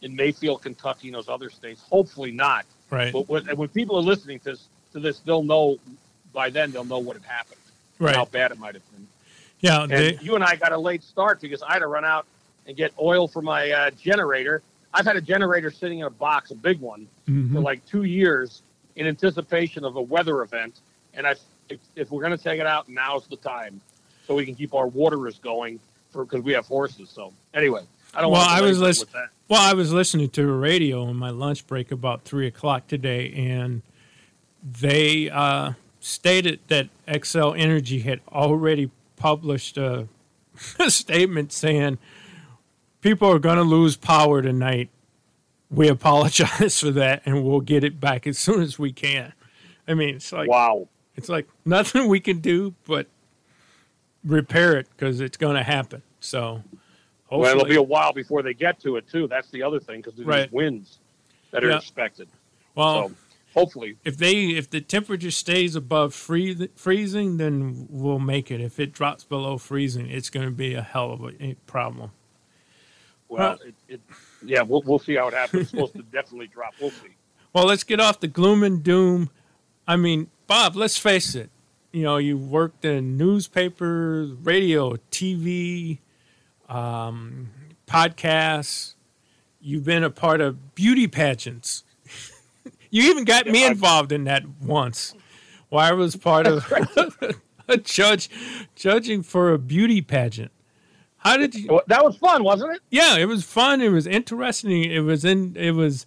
[0.01, 1.83] in Mayfield, Kentucky, and those other states.
[1.89, 2.65] Hopefully not.
[2.89, 3.13] Right.
[3.13, 5.77] But when, when people are listening to this, to this, they'll know
[6.33, 7.59] by then they'll know what had happened,
[7.99, 8.15] and Right.
[8.15, 9.07] how bad it might have been.
[9.59, 12.03] Yeah, And they, you and I got a late start because I had to run
[12.03, 12.25] out
[12.67, 14.61] and get oil for my uh, generator.
[14.93, 17.63] I've had a generator sitting in a box, a big one, for Mhm.
[17.63, 18.61] like two years
[18.95, 20.79] in anticipation of a weather event.
[21.15, 21.35] And I,
[21.69, 23.81] if, if we're going to take it out, now's the time,
[24.27, 25.79] so we can keep our waterers going
[26.11, 27.09] for because we have horses.
[27.09, 27.81] So anyway,
[28.13, 28.31] I don't.
[28.31, 29.07] well, want to I was listening.
[29.07, 29.29] with that.
[29.49, 33.31] Well, I was listening to the radio on my lunch break about three o'clock today,
[33.33, 33.81] and
[34.63, 40.07] they uh, stated that Xcel Energy had already published a,
[40.79, 41.97] a statement saying
[43.03, 44.89] people are going to lose power tonight.
[45.69, 49.33] We apologize for that, and we'll get it back as soon as we can.
[49.87, 50.87] I mean, it's like wow.
[51.15, 53.07] It's like nothing we can do but
[54.23, 56.01] repair it because it's going to happen.
[56.19, 56.63] So,
[57.29, 59.27] Well, it'll be a while before they get to it too.
[59.27, 60.51] That's the other thing because there's Right.
[60.53, 60.99] winds
[61.51, 61.77] that are Yeah.
[61.77, 62.29] expected.
[62.75, 63.15] Well, so
[63.53, 68.61] hopefully, if they if the temperature stays above free, freezing, then we'll make it.
[68.61, 72.11] If it drops below freezing, it's going to be a hell of a problem.
[73.39, 74.01] Well, it, it,
[74.45, 75.63] yeah, we'll we'll see how it happens.
[75.63, 76.73] It's supposed to definitely drop.
[76.79, 77.09] We'll see.
[77.53, 79.29] Well, let's get off the gloom and doom.
[79.87, 81.49] I mean, Bob, let's face it.
[81.91, 85.99] You know, you worked in newspapers, radio, TV,
[86.67, 87.51] um,
[87.87, 88.95] podcasts.
[89.61, 91.83] You've been a part of beauty pageants.
[92.89, 95.13] you even got me involved in that once.
[95.69, 96.65] Where I was part of
[97.67, 98.29] a judge
[98.75, 100.51] judging for a beauty pageant.
[101.23, 101.81] How did you?
[101.87, 102.81] That was fun, wasn't it?
[102.89, 103.81] Yeah, it was fun.
[103.81, 104.83] It was interesting.
[104.83, 105.55] It was in.
[105.55, 106.05] It was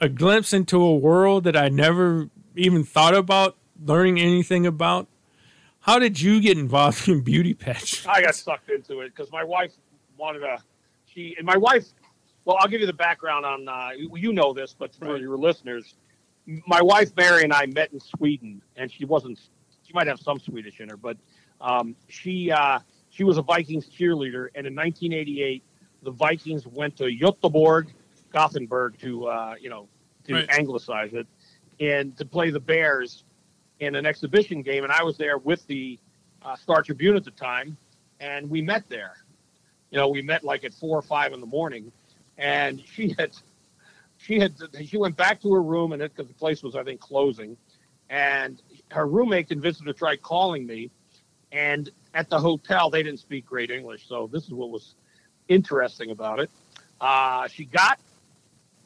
[0.00, 5.06] a glimpse into a world that I never even thought about learning anything about.
[5.80, 8.06] How did you get involved in beauty pageants?
[8.06, 9.72] I got sucked into it because my wife
[10.16, 10.58] wanted to.
[11.06, 11.86] She and my wife.
[12.44, 13.68] Well, I'll give you the background on.
[13.68, 15.94] Uh, you you know this, but for your listeners,
[16.66, 19.38] my wife Mary and I met in Sweden, and she wasn't.
[19.86, 21.16] She might have some Swedish in her, but
[21.60, 25.62] um, she uh, she was a Vikings cheerleader, and in 1988,
[26.02, 27.88] the Vikings went to Göteborg,
[28.32, 29.88] Gothenburg to uh, you know
[30.24, 30.46] to Right.
[30.50, 31.26] anglicize it,
[31.80, 33.24] and to play the Bears
[33.80, 34.84] in an exhibition game.
[34.84, 35.98] And I was there with the
[36.42, 37.76] uh, Star Tribune at the time,
[38.20, 39.16] and we met there.
[39.90, 41.90] You know, we met like at four or five in the morning,
[42.38, 43.32] and she had
[44.18, 46.84] she had she went back to her room, and it because the place was I
[46.84, 47.56] think closing,
[48.08, 50.90] and her roommate convinced her to try calling me,
[51.50, 54.94] and at the hotel they didn't speak great English, so this is what was
[55.48, 56.50] interesting about it.
[57.00, 57.98] Uh, she got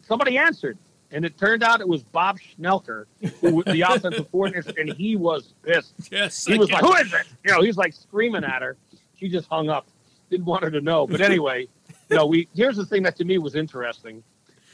[0.02, 0.78] somebody answered,
[1.10, 3.06] and it turned out it was Bob Schnelker,
[3.40, 5.94] who was the offensive coordinator, and he was pissed.
[6.10, 8.62] Yes, he I was can- like, "Who is it?" You know, he's like screaming at
[8.62, 8.76] her.
[9.18, 9.86] She just hung up,
[10.30, 11.06] didn't want her to know.
[11.06, 11.66] But anyway,
[12.10, 14.22] you know, we here's the thing that to me was interesting.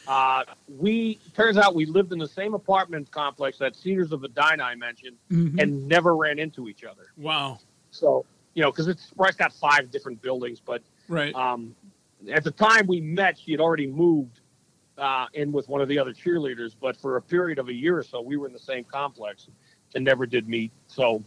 [0.08, 0.44] Uh,
[0.78, 4.74] we turns out we lived in the same apartment complex that Cedars of Medina I
[4.74, 5.60] mentioned, Mhm.
[5.62, 7.12] and never ran into each other.
[7.16, 7.58] Wow.
[7.90, 8.24] So
[8.61, 11.35] you know, because it's Bryce got five different buildings, but Right.
[11.35, 11.75] um,
[12.31, 14.40] at the time we met, she had already moved
[14.99, 16.77] uh, in with one of the other cheerleaders.
[16.79, 19.49] But for a period of a year or so, we were in the same complex
[19.94, 20.73] and never did meet.
[20.88, 21.25] So,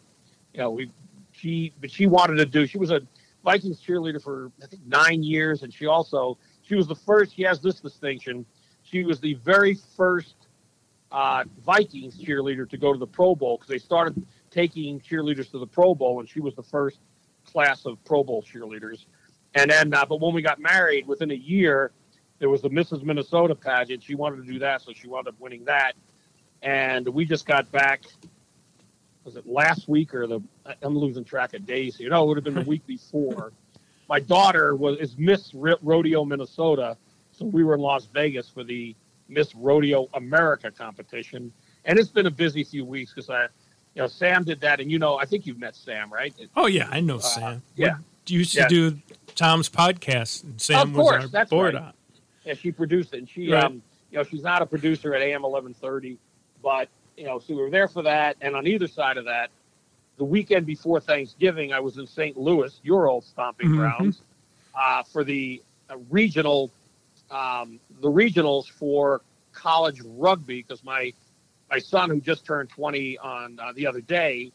[0.54, 0.92] you know, we
[1.32, 2.68] she but she wanted to do.
[2.68, 3.02] She was a
[3.44, 7.36] Vikings cheerleader for I think nine years, and she also she was the first.
[7.36, 8.46] She has this distinction.
[8.84, 10.36] She was the very first
[11.12, 15.58] uh, Vikings cheerleader to go to the Pro Bowl because they started taking cheerleaders to
[15.58, 17.00] the Pro Bowl, and she was the first
[17.52, 19.06] class of Pro Bowl cheerleaders.
[19.56, 21.92] And then, uh, but when we got married, within a year,
[22.40, 23.04] there was the Mrs.
[23.04, 24.04] Minnesota pageant.
[24.04, 25.94] She wanted to do that, so she wound up winning that.
[26.62, 28.04] And we just got back.
[29.24, 30.42] Was it last week or the?
[30.82, 32.00] I'm losing track of days.
[32.00, 33.54] You know, it would have been the week before.
[34.10, 36.98] My daughter was is Miss Ro- Rodeo Minnesota,
[37.32, 38.96] so we were in Las Vegas for the
[39.30, 41.52] Miss Rodeo America competition,
[41.86, 43.48] and it's been a busy few weeks because I,
[43.96, 46.34] you know, Sam did that, and you know, I think you've met Sam, right?
[46.56, 47.62] Oh yeah, I know Uh, Sam.
[47.76, 47.98] yeah.
[48.28, 48.68] You used to Yeah.
[48.68, 49.00] do
[49.36, 50.44] Tom's podcast.
[50.44, 51.84] And Sam of was course, our that's board right.
[51.84, 51.96] op.
[52.46, 53.18] Yeah, she produced it.
[53.20, 53.64] And she, Right.
[53.66, 56.18] um, you know, she's not a producer at AM eleven thirty,
[56.62, 58.38] but you know, so we were there for that.
[58.42, 59.50] And on either side of that,
[60.18, 62.38] the weekend before Thanksgiving, I was in St.
[62.38, 63.76] Louis, your old stomping Mhm.
[63.78, 64.22] grounds,
[64.76, 66.72] uh, for the uh, regional,
[67.30, 71.14] um, the regionals for college rugby because my
[71.74, 74.52] my son who just turned twenty on uh, the other day.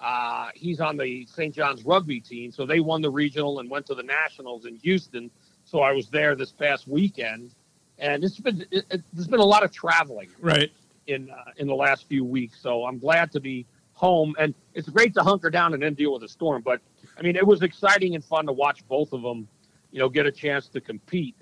[0.00, 1.54] Uh, he's on the St.
[1.54, 5.30] John's rugby team, so they won the regional and went to the nationals in Houston.
[5.64, 7.52] So I was there this past weekend,
[8.00, 10.70] and it's been it, it, there's been a lot of traveling Right.
[11.06, 12.60] in uh, in the last few weeks.
[12.60, 16.12] So I'm glad to be home, and it's great to hunker down and then deal
[16.12, 16.62] with a storm.
[16.62, 16.80] But
[17.16, 19.46] I mean, it was exciting and fun to watch both of them,
[19.92, 21.36] you know, get a chance to compete.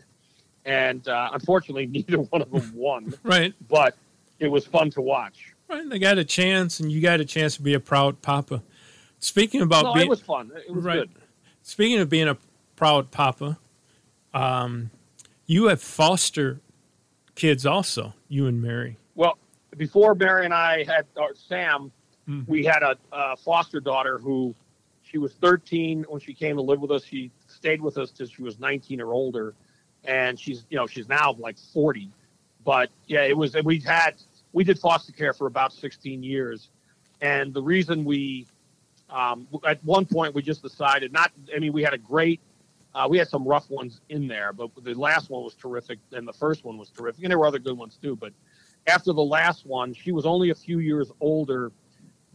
[0.67, 3.15] And uh, unfortunately, neither one of them won.
[3.23, 3.55] Right.
[3.69, 3.97] But
[4.45, 5.55] it was fun to watch.
[5.69, 5.89] Right.
[5.89, 8.63] They got a chance, and you got a chance to be a proud papa.
[9.19, 10.53] Speaking about no, being it was fun.
[10.55, 10.99] It was right.
[10.99, 11.11] good.
[11.63, 12.37] Speaking of being a
[12.77, 13.59] proud papa,
[14.35, 14.91] um,
[15.47, 16.61] you have foster
[17.35, 18.15] kids also.
[18.29, 18.99] You and Mary.
[19.15, 19.39] Well,
[19.77, 21.91] before Mary and I had or Sam,
[22.29, 22.47] Mhm.
[22.49, 24.55] we had a, a foster daughter who
[25.03, 27.05] she was 13 when she came to live with us.
[27.05, 29.55] She stayed with us till she was 19 or older,
[30.05, 32.11] and she's you know she's now like 40.
[32.65, 34.15] But yeah, it was we've had
[34.55, 36.71] we did foster care for about 16 years,
[37.21, 38.47] and the reason we
[39.11, 41.31] um, at one point we just decided not.
[41.55, 42.41] I mean, we had a great.
[42.95, 46.27] Uh, we had some rough ones in there, but the last one was terrific, and
[46.27, 48.17] the first one was terrific, and there were other good ones too.
[48.17, 48.33] But
[48.87, 51.73] after the last one, she was only a few years older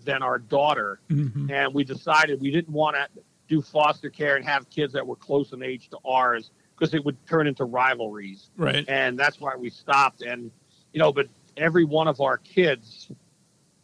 [0.04, 1.50] than our daughter, Mhm.
[1.50, 3.08] and we decided we didn't want to
[3.48, 7.04] do foster care and have kids that were close in age to ours because it
[7.04, 8.52] would turn into rivalries.
[8.58, 8.86] Right.
[8.88, 10.22] And that's why we stopped.
[10.22, 10.52] And
[10.94, 11.28] you know, but
[11.60, 13.10] every one of our kids,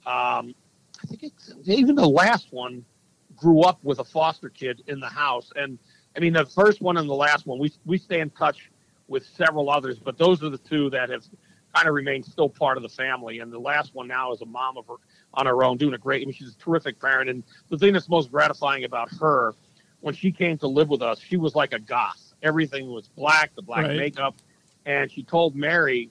[0.05, 0.53] um,
[1.03, 2.83] I think it's even the last one
[3.35, 5.51] grew up with a foster kid in the house.
[5.55, 5.77] And
[6.15, 8.71] I mean, the first one and the last one, we we stay in touch
[9.07, 11.23] with several others, but those are the two that have
[11.75, 13.39] kind of remained still part of the family.
[13.39, 14.95] And the last one now is a mom of her
[15.33, 16.21] on her own, doing a great.
[16.21, 17.29] I mean, she's a terrific parent.
[17.29, 19.53] And the thing that's most gratifying about her,
[19.99, 22.33] when she came to live with us, she was like a goth.
[22.41, 23.97] Everything was black, the black Right.
[23.97, 24.35] makeup,
[24.85, 26.09] and she told Mary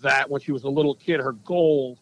[0.00, 1.98] that when she was a little kid, her goal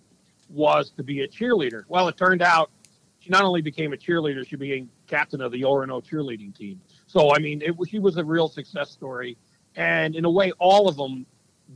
[0.48, 1.84] was to be a cheerleader.
[1.88, 2.70] Well, it turned out
[3.18, 6.80] she not only became a cheerleader, she became captain of the Orono cheerleading team.
[7.06, 9.36] So, I mean, it she was a real success story.
[9.74, 11.26] And in a way, all of them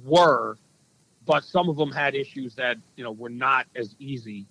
[0.04, 0.56] were,
[1.26, 4.46] but some of them had issues that, you know, were not as easy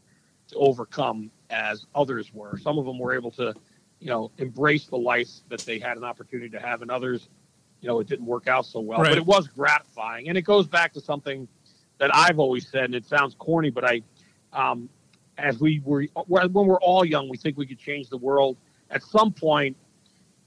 [0.49, 2.57] to overcome as others were.
[2.57, 3.53] Some of them were able to,
[3.99, 7.29] you know, embrace the life that they had an opportunity to have, and others,
[7.81, 8.99] you know, it didn't work out so well.
[8.99, 9.09] Right.
[9.09, 10.29] But it was gratifying.
[10.29, 11.47] And it goes back to something
[11.99, 14.01] that I've always said, and it sounds corny, but I,
[14.53, 14.89] um,
[15.37, 18.57] as we were when we're all young, we think we could change the world.
[18.89, 19.77] At some point,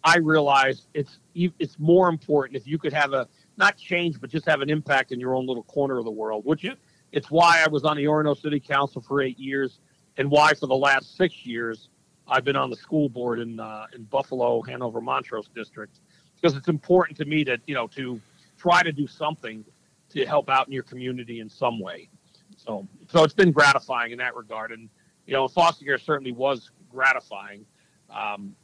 [0.05, 4.47] I realized it's it's more important if you could have a not change, but just
[4.47, 6.67] have an impact in your own little corner of the world, which
[7.13, 9.79] it's why I was on the Orono City Council for eight years,
[10.17, 11.89] and why for the last six years
[12.27, 16.01] I've been on the school board in uh, in Buffalo, Hanover, Montrose district,
[16.35, 18.21] because it's important to me to you know to
[18.59, 19.65] try to do something
[20.13, 22.09] to help out in your community in some way.
[22.57, 24.89] So so it's been gratifying in that regard, and
[25.27, 27.65] you know foster care certainly was gratifying.
[28.11, 28.55] Um,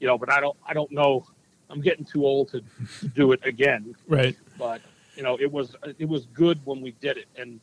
[0.00, 1.26] you know, but I don't I don't know.
[1.70, 2.62] I'm getting too old to,
[3.00, 3.94] to do it again.
[4.06, 4.36] Right.
[4.58, 4.82] But
[5.16, 7.60] you know, it was it was good when we did it, and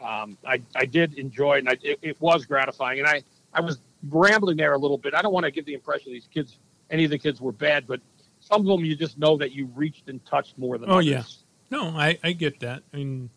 [0.00, 2.98] um, I I did enjoy it, and I, it, it was gratifying.
[2.98, 3.22] And I
[3.52, 5.14] I was rambling there a little bit.
[5.14, 6.58] I don't want to give the impression these kids,
[6.90, 8.00] any of the kids, were bad, but
[8.40, 10.90] some of them you just know that you reached and touched more than.
[10.90, 11.06] Oh others.
[11.06, 11.22] yeah,
[11.70, 12.82] no, I I get that.
[12.92, 13.30] I mean,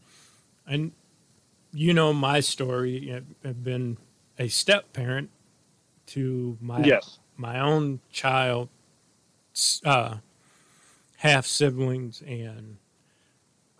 [0.67, 0.91] and
[1.71, 3.13] you know my story.
[3.13, 3.97] I've- been
[4.37, 5.29] a step parent
[6.07, 7.19] to my Yes.
[7.37, 8.69] my own child,
[9.85, 10.17] uh,
[11.17, 12.77] half siblings, and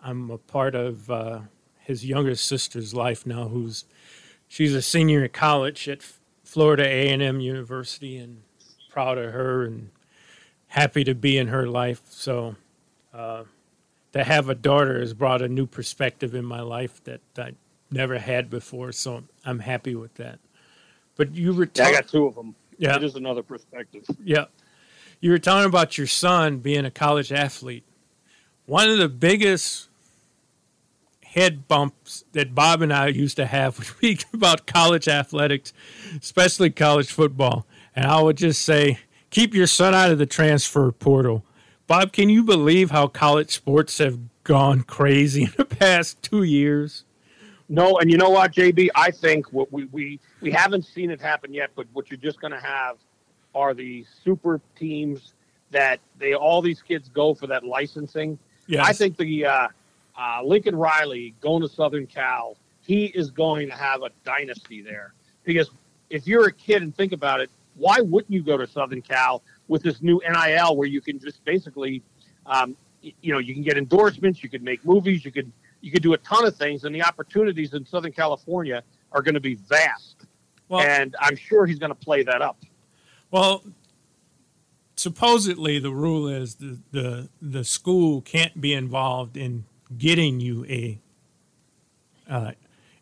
[0.02, 1.40] I'm a part of uh,
[1.78, 3.48] his younger sister's life now.
[3.48, 3.84] Who's
[4.48, 6.02] she's a senior at college at
[6.44, 8.42] Florida A and M University, and
[8.90, 9.90] proud of her and
[10.68, 12.02] happy to be in her life.
[12.10, 12.56] So.
[13.12, 13.44] Uh,
[14.12, 17.52] to have a daughter has brought a new perspective in my life that I
[17.90, 18.92] never had before.
[18.92, 20.38] So I'm happy with that.
[21.16, 22.54] But you were Yeah, I got two of them.
[22.78, 22.96] Yeah.
[22.96, 24.04] it is another perspective.
[24.24, 24.46] yeah.
[25.20, 27.84] You were talking about your son being a college athlete.
[28.64, 29.88] One of the biggest
[31.22, 35.72] head bumps that Bob and I used to have would be about college athletics,
[36.20, 37.66] especially college football.
[37.94, 38.98] And I would just say,
[39.30, 41.44] keep your son out of the transfer portal.
[41.90, 47.02] Bob, can you believe how college sports have gone crazy in the past two years?
[47.68, 48.90] No, and you know what, JB?
[48.94, 52.40] I think what we we we haven't seen it happen yet, but what you're just
[52.40, 52.98] going to have
[53.56, 55.34] are the super teams
[55.72, 58.38] that they all these kids go for that licensing.
[58.68, 58.86] Yes.
[58.86, 59.68] I think the uh,
[60.16, 65.12] uh, Lincoln Riley going to Southern Cal, he is going to have a dynasty there
[65.42, 65.68] because
[66.08, 69.42] if you're a kid and think about it, why wouldn't you go to Southern Cal
[69.68, 72.02] with this new NIL where you can just basically,
[72.46, 75.50] um, you know, you can get endorsements, you could make movies, you could
[75.80, 79.34] you could do a ton of things, and the opportunities in Southern California are going
[79.34, 80.26] to be vast.
[80.68, 82.58] Well- and I'm sure he's going to play that up.
[83.30, 83.62] Well,
[84.96, 89.64] supposedly the rule is the, the the school can't be involved in
[89.96, 90.98] getting you a
[92.28, 92.52] uh,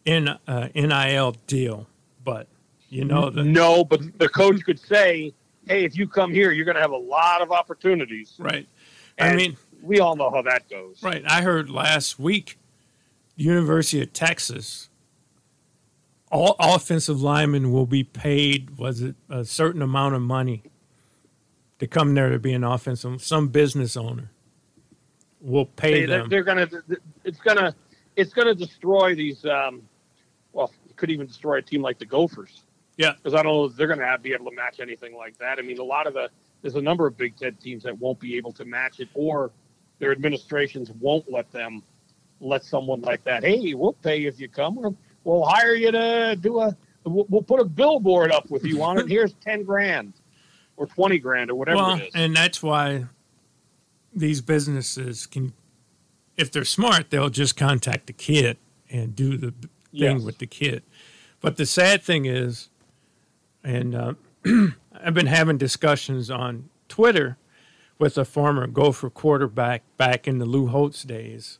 [0.04, 1.86] in uh, NIL deal,
[2.24, 2.46] but
[2.88, 5.32] you know the no, but the coach could say,
[5.66, 8.66] "Hey, if you come here, you're going to have a lot of opportunities." Right.
[9.18, 11.02] I mean, we all know how that goes.
[11.02, 11.24] right.
[11.26, 12.58] I heard last week,
[13.36, 14.88] University of Texas,
[16.30, 18.78] all offensive linemen will be paid.
[18.78, 20.62] Was it a certain amount of money
[21.80, 23.22] to come there to be an offensive?
[23.22, 24.30] Some business owner
[25.40, 26.28] will pay They, them.
[26.28, 26.82] they're going to.
[27.24, 27.74] It's going to.
[28.16, 29.44] It's going to destroy these.
[29.44, 29.82] Um,
[30.52, 32.62] well, it could even destroy a team like the Gophers.
[32.98, 33.12] Yeah.
[33.14, 35.58] because I don't know if they're going to be able to match anything like that.
[35.58, 36.28] I mean, a lot of the
[36.60, 39.50] there's a number of Big Ten teams that won't be able to match it, or
[40.00, 41.82] their administrations won't let them
[42.40, 43.42] let someone like that.
[43.44, 44.76] Hey, we'll pay you if you come.
[44.76, 46.76] We'll, we'll hire you to do a.
[47.04, 49.08] We'll, we'll put a billboard up with you on it.
[49.08, 50.12] Here's ten grand,
[50.76, 52.10] or twenty grand, or whatever well, it is.
[52.14, 53.04] and that's why
[54.12, 55.52] these businesses can,
[56.36, 58.56] if they're smart, they'll just contact the kid
[58.90, 60.22] and do the thing Yes.
[60.22, 60.82] with the kid.
[61.40, 62.68] But the sad thing is,
[63.64, 64.14] and uh,
[64.92, 67.36] I've been having discussions on Twitter
[67.98, 71.58] with a former Gopher quarterback back in the Lou Holtz days,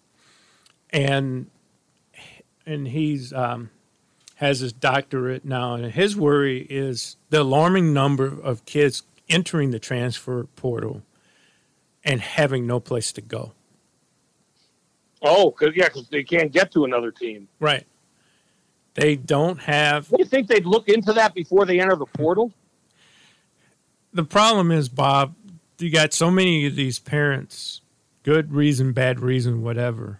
[0.91, 1.51] and
[2.65, 3.71] and he's um,
[4.37, 9.79] has his doctorate now, and his worry is the alarming number of kids entering the
[9.79, 11.03] transfer portal
[12.05, 13.53] and having no place to go.
[15.23, 17.49] oh, cause, yeah, because they can't get to another team.
[17.59, 17.85] Right.
[18.99, 20.09] They don't have.
[20.09, 22.53] Do you think they'd look into that before they enter the portal?
[24.13, 25.37] The problem is, Bob,
[25.79, 27.81] you got so many of these parents,
[28.25, 30.19] good reason, bad reason, whatever,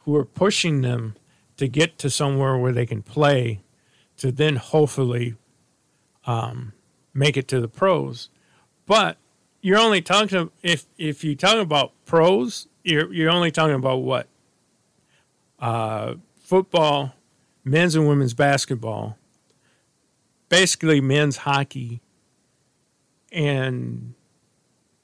[0.00, 1.14] who are pushing them
[1.56, 3.62] to get to somewhere where they can play
[4.18, 5.36] to then hopefully
[6.26, 6.74] um,
[7.14, 8.28] make it to the pros.
[8.84, 9.16] But
[9.62, 14.26] you're only talking if if you talk about pros, you're you're only talking about what?
[15.58, 17.14] Uh, football,
[17.64, 19.16] men's and women's basketball,
[20.48, 22.00] basically men's hockey,
[23.30, 24.14] and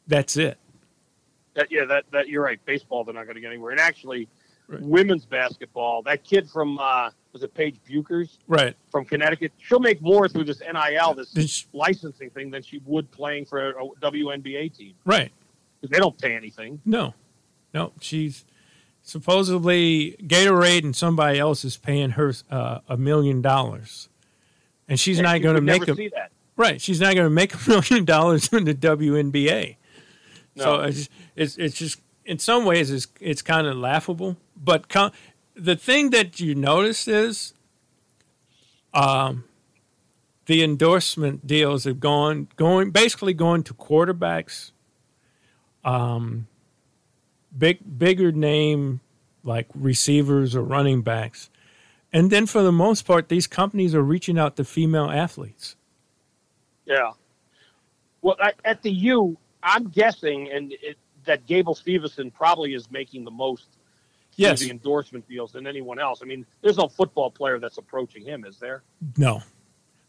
[0.07, 0.59] that's it.
[1.55, 2.63] That, yeah, that, that you're right.
[2.65, 3.73] Baseball, they're not going to get anywhere.
[3.73, 4.29] And actually,
[4.69, 8.77] women's basketball, that kid from uh, was it Paige Bueckers Right.
[8.91, 9.53] from Connecticut?
[9.59, 13.71] She'll make more through this NIL, this This- licensing thing, than she would playing for
[13.71, 14.95] a WNBA team.
[15.05, 15.33] Right.
[15.81, 16.81] 'Cause They don't pay anything.
[16.85, 17.15] No,
[17.73, 18.45] no, she's
[19.09, 24.09] supposedly Gatorade and somebody else is paying her uh, a million dollars,
[24.87, 25.97] and she's Yeah, not going to make a
[26.57, 26.79] right.
[26.81, 29.77] She's not going to make a million dollars in the WNBA.
[30.57, 30.83] So No.
[30.83, 34.37] it's, it's it's just in some ways it's it's kind of laughable.
[34.55, 35.13] But com-
[35.55, 37.55] the thing that you notice is,
[38.93, 39.45] um,
[40.47, 44.73] the endorsement deals have gone going basically going to quarterbacks,
[45.85, 46.47] um,
[47.57, 49.01] big bigger name
[49.45, 51.51] like receivers or running backs,
[52.13, 55.77] and then for the most part, these companies are reaching out to female athletes.
[56.85, 57.13] Yeah.
[58.23, 63.25] Well, I, at the U, I'm guessing, and it, that Gable Steveson probably is making
[63.25, 63.69] the most
[64.37, 64.61] Yes.
[64.61, 66.21] the endorsement deals than anyone else.
[66.23, 68.85] I mean, there's no football player that's approaching him, is there?
[69.17, 69.43] No,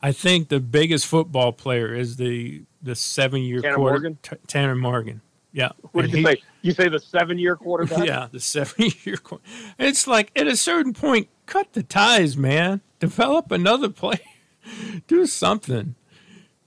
[0.03, 4.19] I think the biggest football player is the the seven year quarter Morgan?
[4.21, 5.21] T- Tanner Morgan.
[5.51, 6.37] Yeah, What did you say?
[6.61, 8.05] You say the seven-year quarterback?
[8.05, 9.17] Yeah, the seven year.
[9.23, 9.41] Qu-
[9.79, 12.81] it's like at a certain point, cut the ties, man.
[12.99, 14.19] Develop another play.
[15.07, 15.95] Do something.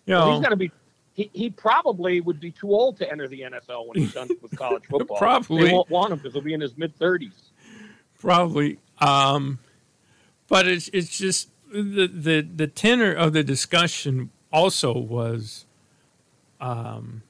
[0.07, 0.73] You Well, know, he's going to be.
[1.15, 4.57] He, he probably would be too old to enter the NFL when he's done with
[4.57, 5.19] college football.
[5.19, 5.65] Probably.
[5.67, 7.35] They won't want him because he'll be in his mid 30s.
[8.19, 8.79] probably.
[8.99, 9.59] Um,
[10.49, 15.67] but it's it's just the the the tenor of the discussion also was,
[16.61, 17.23] um,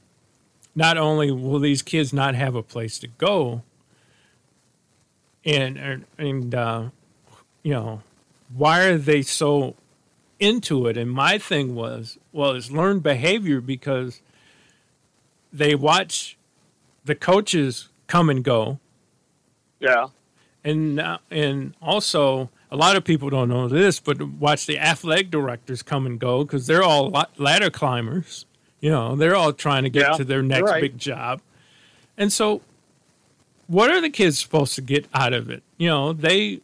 [0.74, 3.62] not only will these kids not have a place to go,
[5.44, 6.88] and and, uh,
[7.62, 8.02] you know,
[8.54, 9.76] why are they so
[10.38, 10.96] into it?
[10.96, 14.22] And my thing was, well, it's learned behavior because
[15.52, 16.36] they watch
[17.04, 18.78] the coaches come and go
[19.80, 20.08] Yeah.
[20.64, 25.30] and now, and also a lot of people don't know this, but watch the athletic
[25.30, 28.46] directors come and go because they're all ladder climbers.
[28.82, 30.82] You know, they're all trying to get Yeah, to their next right.
[30.82, 31.40] big job.
[32.18, 32.60] And so,
[33.68, 35.62] what are the kids supposed to get out of it?
[35.78, 36.60] You know, they,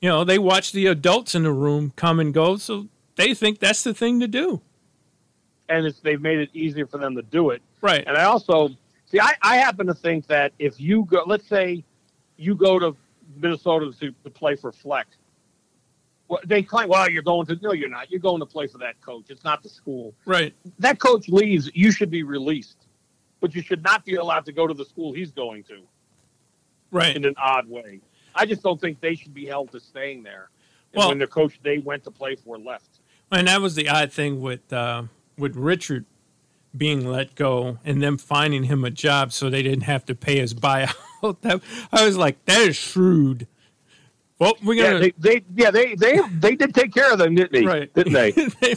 [0.00, 2.86] you know, they watch the adults in the room come and go, so
[3.16, 4.62] they think that's the thing to do.
[5.68, 7.62] and they've made it easier for them to do it.
[7.82, 8.04] Right.
[8.06, 8.70] And I also
[9.06, 9.20] see.
[9.20, 11.84] I, I happen to think that if you go, let's say,
[12.36, 12.96] you go to
[13.36, 15.06] Minnesota to, to play for Fleck.
[16.30, 17.58] Well, they claim, well, you're going to.
[17.60, 18.08] No, you're not.
[18.08, 19.24] You're going to play for that coach.
[19.30, 20.14] It's not the school.
[20.24, 20.54] Right.
[20.78, 21.68] That coach leaves.
[21.74, 22.86] You should be released,
[23.40, 25.80] but you should not be allowed to go to the school he's going to.
[26.92, 27.16] Right.
[27.16, 27.98] In an odd way.
[28.32, 30.50] I just don't think they should be held to staying there.
[30.94, 33.00] Well- when the coach they went to play for left.
[33.32, 35.04] And that was the odd thing with uh,
[35.36, 36.04] with Richard
[36.76, 40.38] being let go and them finding him a job so they didn't have to pay
[40.38, 40.94] his buyout.
[41.42, 41.60] That-
[41.90, 43.48] I was like, that is shrewd.
[44.40, 47.34] Well, we're Yeah, gonna they, they yeah they they they did take care of them,
[47.36, 47.64] didn't they?
[47.64, 48.30] right, Didn't they?
[48.60, 48.74] they?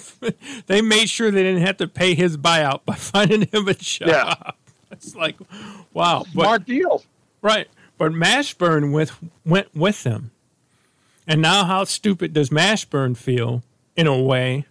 [0.68, 4.08] They made sure they didn't have to pay his buyout by finding him a job.
[4.10, 4.36] Yeah.
[4.92, 5.38] It's like,
[5.92, 7.02] wow, but- Smart deal.
[7.42, 7.68] Right.
[7.98, 10.30] But Mashburn with, went with them.
[11.26, 13.64] And now, how stupid does Mashburn feel
[13.96, 14.66] in a way?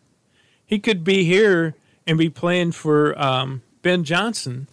[0.64, 1.74] He could be here
[2.07, 4.68] and be playing for um, Ben Johnson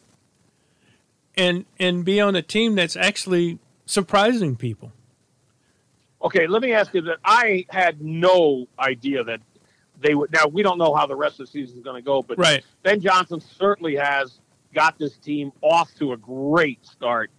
[1.36, 3.58] and, and be on a team that's actually
[3.88, 4.92] surprising people.
[6.22, 7.18] Okay, let me ask you that.
[7.24, 9.40] I had no idea that
[10.02, 10.32] they would.
[10.32, 12.38] Now we don't know how the rest of the season is going to go, but
[12.38, 12.64] Right.
[12.84, 14.40] Ben Johnson certainly has
[14.74, 17.32] got this team off to a great start.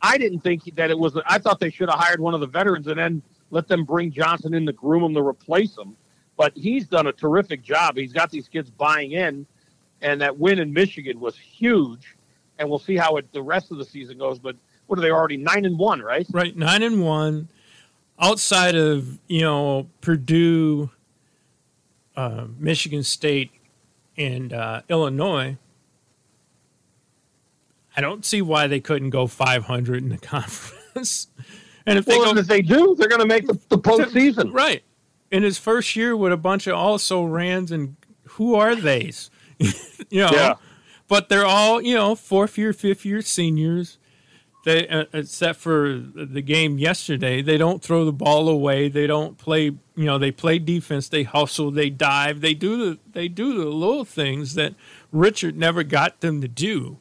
[0.00, 1.16] I didn't think that it was.
[1.26, 4.10] I thought they should have hired one of the veterans and then let them bring
[4.10, 5.96] Johnson in to groom him to replace him.
[6.36, 7.96] But he's done a terrific job.
[7.96, 9.46] He's got these kids buying in,
[10.00, 12.16] and that win in Michigan was huge.
[12.58, 14.38] And we'll see how it the rest of the season goes.
[14.38, 14.56] But
[14.86, 16.26] what are they already nine and one, right?
[16.32, 16.56] Right.
[16.56, 17.48] Nine and one.
[18.18, 20.90] Outside of, you know, Purdue,
[22.16, 23.50] uh, Michigan State,
[24.16, 25.56] and uh, Illinois,
[27.96, 31.28] I don't see why they couldn't go 500 in the conference.
[31.86, 34.52] and if they Well, go, if they do, they're going to make the, the postseason.
[34.52, 34.82] right
[35.30, 40.20] in his first year with a bunch of also rans and who are they's, you
[40.20, 40.30] know?
[40.32, 40.54] Yeah.
[41.08, 43.98] But they're all you know fourth year, fifth year seniors.
[44.64, 48.88] They uh, except for the game yesterday, they don't throw the ball away.
[48.88, 49.64] They don't play.
[49.64, 51.08] You know, they play defense.
[51.08, 51.72] They hustle.
[51.72, 52.40] They dive.
[52.40, 54.74] They do the they do the little things that
[55.10, 56.98] Richard never got them to do.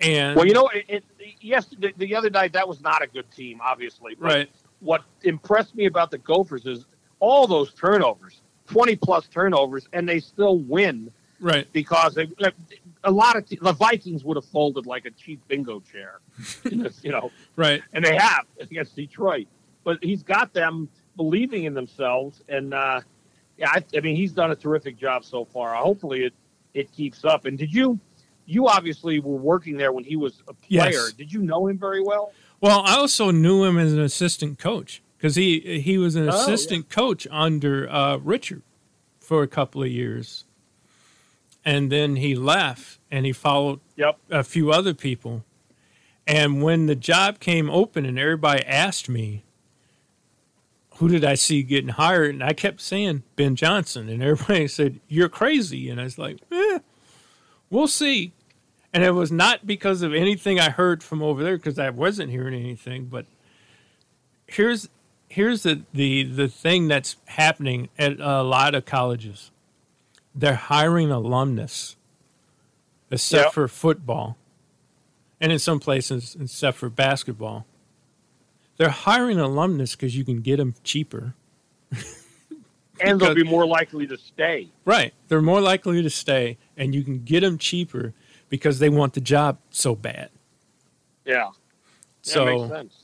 [0.00, 1.04] And Well, you know, it, it,
[1.40, 4.14] yes, the, the other night that was not a good team, obviously.
[4.14, 4.50] But Right.
[4.78, 6.86] What impressed me about the Gophers is
[7.18, 11.10] all those turnovers, twenty plus turnovers, and they still win
[11.40, 12.28] right because they,
[13.04, 16.20] a lot of te- the Vikings would have folded like a cheap bingo chair,
[16.70, 17.30] you know.
[17.56, 19.46] right And they have against Detroit,
[19.84, 23.00] but he's got them believing in themselves, and uh,
[23.56, 25.74] yeah, I, I mean, he's done a terrific job so far.
[25.74, 26.34] Hopefully, it
[26.74, 27.44] it keeps up.
[27.46, 27.98] And did you
[28.46, 30.82] you obviously were working there when he was a Yes.
[30.94, 31.04] player.
[31.16, 32.32] Did you know him very well?
[32.60, 36.34] Well, I also knew him as an assistant coach because he he was an Oh,
[36.34, 36.42] yeah.
[36.42, 38.62] assistant coach under uh, Richard
[39.20, 40.44] for a couple of years,
[41.70, 44.18] and then he left and he followed Yep.
[44.28, 45.44] a few other people.
[46.26, 49.44] And when the job came open and everybody asked me,
[50.96, 52.34] who did I see getting hired?
[52.34, 56.38] And I kept saying Ben Johnson, and everybody said you're crazy, and I was like,
[56.50, 56.80] eh,
[57.70, 58.32] we'll see.
[58.92, 62.30] And it was not because of anything I heard from over there because I wasn't
[62.32, 63.04] hearing anything.
[63.06, 63.26] But
[64.46, 64.88] here's
[65.28, 69.49] here's the, the the thing that's happening at a lot of colleges.
[70.40, 71.96] They're hiring alumnus,
[73.10, 73.52] except Yep.
[73.52, 74.38] for football,
[75.40, 77.66] and in some places except for basketball.
[78.78, 81.34] They're hiring alumnus because you can get them cheaper.
[83.02, 84.68] And they'll be more likely to stay.
[84.84, 85.14] Right.
[85.28, 88.12] They're more likely to stay, and you can get them cheaper
[88.50, 90.28] because they want the job so bad.
[91.24, 91.48] Yeah.
[91.48, 91.54] That
[92.30, 92.94] So, makes sense.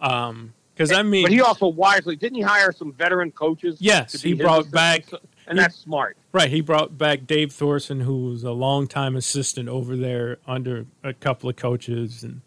[0.00, 3.76] um, because I mean, But he also wisely didn't he hire some veteran coaches?
[3.78, 5.33] Yes, to be he brought back- assistants?
[5.46, 6.16] And that's smart.
[6.32, 11.12] right, he brought back Dave Thorson, who was a longtime assistant over there under a
[11.12, 12.40] couple of coaches, and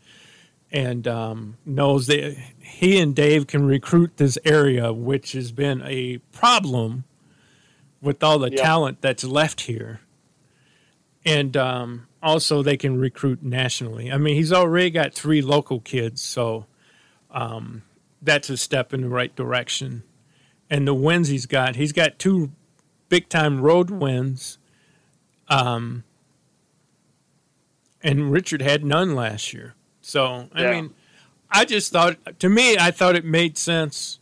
[0.72, 6.18] and um, knows that he and Dave can recruit this area, which has been a
[6.34, 7.06] problem
[8.02, 8.62] with all the Yeah.
[8.64, 10.02] talent that's left here.
[11.26, 14.12] And um, also, they can recruit nationally.
[14.12, 16.66] I mean, he's already got three local kids, so
[17.32, 17.84] um,
[18.22, 20.04] that's a step in the right direction.
[20.70, 22.52] And the wins he's got, he's got two
[23.10, 24.58] big time road wins.
[25.48, 26.04] Um,
[28.02, 29.76] and Richard had none last year.
[30.02, 30.72] So, I Yeah.
[30.72, 30.94] mean,
[31.50, 34.20] I just thought, to me, I thought it made sense,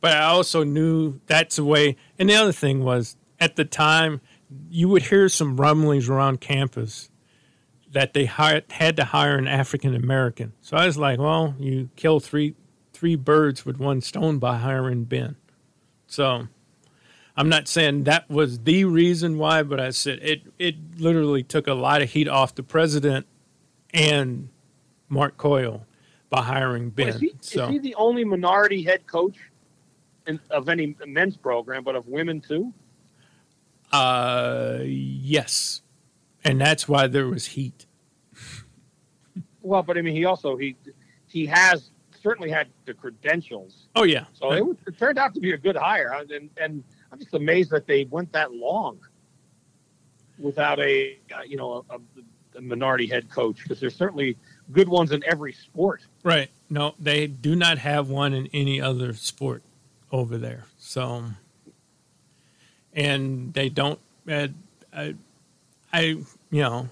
[0.00, 1.96] but I also knew that's the way.
[2.18, 4.20] And the other thing was, at the time,
[4.70, 7.10] you would hear some rumblings around campus
[7.90, 10.52] that they hired, had to hire an African American.
[10.60, 12.54] So I was like, well, you kill three
[12.92, 15.34] three birds with one stone by hiring Ben.
[16.06, 16.46] So
[17.36, 21.66] I'm not saying that was the reason why, but I said it it literally took
[21.66, 23.26] a lot of heat off the president
[23.94, 24.48] and
[25.08, 25.86] Mark Coyle
[26.28, 27.08] by hiring Ben.
[27.08, 29.36] Is he, so is he the only minority head coach
[30.26, 32.72] in, of any men's program, but of women too?
[33.92, 35.82] uh yes.
[36.44, 37.86] And that's why there was heat.
[39.60, 40.76] Well, but I mean, he also he
[41.28, 43.86] he has certainly had the credentials.
[43.94, 44.24] Oh yeah.
[44.34, 47.34] So it, was, it turned out to be a good hire, and and I'm just
[47.34, 48.98] amazed that they went that long
[50.38, 51.98] without a uh, you know a,
[52.56, 54.36] a minority head coach because there's certainly
[54.72, 56.02] good ones in every sport.
[56.22, 56.50] Right.
[56.70, 59.62] No, they do not have one in any other sport
[60.10, 60.64] over there.
[60.78, 61.24] So,
[62.94, 63.98] and they don't.
[64.28, 64.48] Uh,
[64.92, 65.14] I,
[65.92, 66.26] I, you
[66.62, 66.88] know,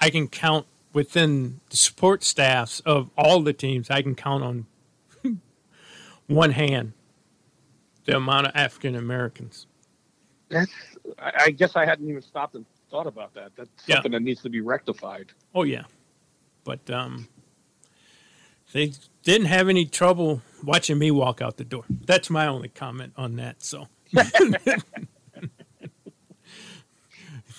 [0.00, 3.90] I can count within the support staffs of all the teams.
[3.90, 4.66] I can count on
[6.26, 6.92] one hand
[8.08, 9.66] the amount of African Americans.
[10.48, 10.72] That's
[11.18, 13.52] I, guess I hadn't even stopped and thought about that.
[13.56, 13.96] That's Yeah.
[13.96, 15.26] something that needs to be rectified.
[15.54, 15.84] Oh yeah,
[16.64, 17.28] but um,
[18.72, 18.92] they
[19.22, 21.84] didn't have any trouble watching me walk out the door.
[21.90, 23.62] That's my only comment on that.
[23.62, 23.88] So.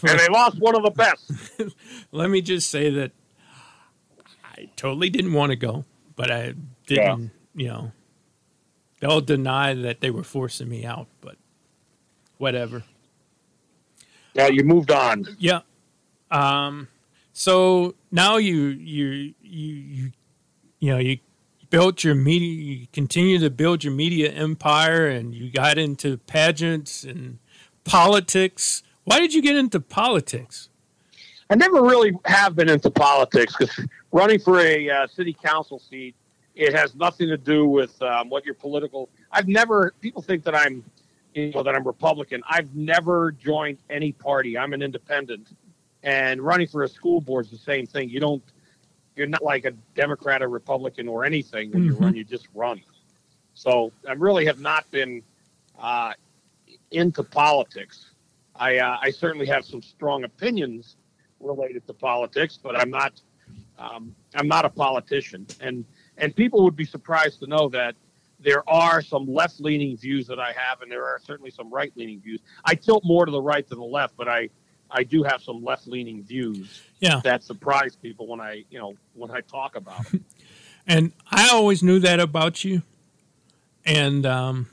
[0.01, 1.29] And they lost one of the best.
[2.13, 3.11] Let me just say that
[4.45, 5.83] I totally didn't want to go,
[6.15, 6.53] but I
[6.87, 7.91] didn't, you know,
[8.99, 11.35] they'll deny that they were forcing me out, but
[12.37, 12.83] whatever.
[14.33, 15.25] Yeah, you moved on.
[15.37, 15.61] Yeah.
[16.31, 16.87] Um,
[17.33, 20.11] so now you, you, you, you,
[20.79, 21.19] you know, you
[21.69, 27.03] built your media, you continue to build your media empire and you got into pageants
[27.03, 27.39] and
[27.83, 28.83] politics.
[29.03, 30.69] Why did you get into politics?
[31.49, 36.15] I never really have been into politics because running for a uh, city council seat,
[36.59, 39.09] it has nothing to do with um, what your political.
[39.31, 39.93] I've never.
[40.01, 40.83] People think that I'm,
[41.33, 42.43] you know, that I'm Republican.
[42.47, 44.57] I've never joined any party.
[44.57, 45.53] I'm an independent,
[46.03, 48.09] and running for a school board is the same thing.
[48.09, 48.43] You don't.
[49.15, 52.01] You're not like a Democrat or Republican or anything when you Mhm.
[52.01, 52.15] run.
[52.15, 52.81] You just run.
[53.53, 55.23] So I really have not been
[55.79, 56.13] uh,
[56.91, 58.11] into politics.
[58.55, 60.97] I uh, I certainly have some strong opinions
[61.39, 63.13] related to politics, but I'm not
[63.77, 65.85] um, I'm not a politician, and
[66.19, 67.95] and people would be surprised to know that
[68.39, 71.91] there are some left leaning views that I have, and there are certainly some right
[71.95, 72.39] leaning views.
[72.63, 74.49] I tilt more to the right than the left, but I
[74.91, 77.21] I do have some left leaning views Yeah.
[77.23, 80.25] that surprise people when I you know when I talk about them.
[80.87, 82.81] And I always knew that about you.
[83.85, 84.69] And um,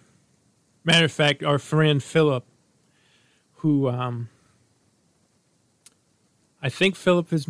[0.82, 2.46] matter of fact, our friend Philip,
[3.56, 4.30] who um,
[6.62, 7.46] I think Philip is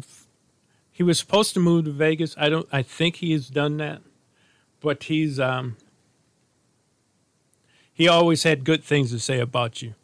[0.97, 2.35] he was supposed to move to Vegas.
[2.39, 2.67] I don't.
[2.73, 4.01] I think he has done that,
[4.81, 5.77] but he's um.
[7.93, 9.95] He always had good things to say about you,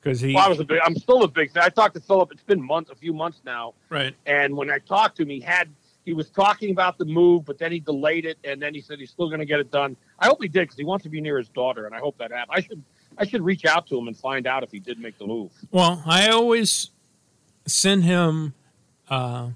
[0.00, 0.34] because he.
[0.34, 0.80] Well, I was a big.
[0.82, 1.64] I'm still a big fan.
[1.64, 2.32] I talked to Philip.
[2.32, 3.74] It's been months, a few months now.
[3.90, 4.16] Right.
[4.24, 5.68] And when I talked to him, he had
[6.06, 9.00] he was talking about the move, but then he delayed it, and then he said
[9.00, 9.98] he's still going to get it done.
[10.18, 12.16] I hope he did because he wants to be near his daughter, and I hope
[12.16, 12.56] that happens.
[12.56, 12.82] I should
[13.18, 15.50] I should reach out to him and find out if he did make the move.
[15.70, 16.88] Well, I always
[17.66, 18.54] send him
[19.10, 19.50] uh,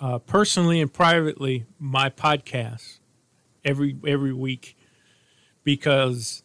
[0.00, 2.98] uh, personally and privately my podcast
[3.64, 4.76] every every week
[5.64, 6.42] because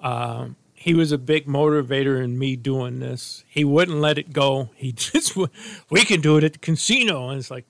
[0.00, 3.44] um, he was a big motivator in me doing this.
[3.48, 4.70] He wouldn't let it go.
[4.74, 7.64] He just we can do it at the casino, and it's like,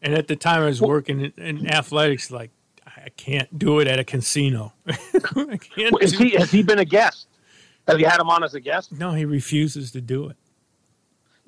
[0.00, 2.50] and at the time I was working in, in athletics, like
[2.86, 4.72] I can't do it at a casino.
[4.86, 7.26] I can't Is do- he has he been a guest?
[7.88, 8.92] Have you had him on as a guest?
[8.92, 10.36] no, he refuses to do it.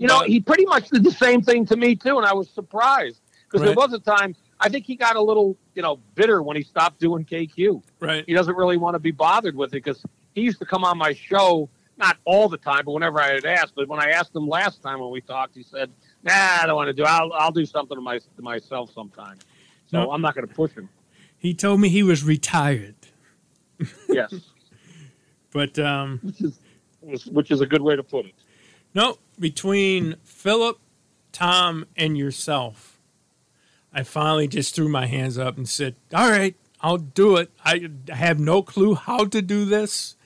[0.01, 2.49] You know, he pretty much did the same thing to me too, and I was
[2.49, 6.43] surprised because there was a time I think he got a little, you know, bitter
[6.43, 7.83] when he stopped doing KQ.
[8.01, 8.25] Right.
[8.27, 10.03] He doesn't really want to be bothered with it because
[10.35, 13.45] he used to come on my show not all the time, but whenever I had
[13.45, 13.75] asked.
[13.77, 15.91] But when I asked him last time when we talked, he said,
[16.23, 17.05] "Nah, I don't want to do.
[17.05, 19.39] I'll I'll do something to my to myself sometime."
[19.89, 20.13] So No.
[20.13, 20.89] I'm not going to push him.
[21.37, 22.95] He told me he was retired,
[24.09, 24.33] Yes,
[25.53, 28.35] but um, which is which is a good way to put it.
[28.95, 29.19] No.
[29.39, 30.79] Between Philip,
[31.33, 32.99] Tom, and yourself,
[33.93, 37.89] I finally just threw my hands up and said, "All right, I'll do it." I
[38.11, 40.17] have no clue how to do this.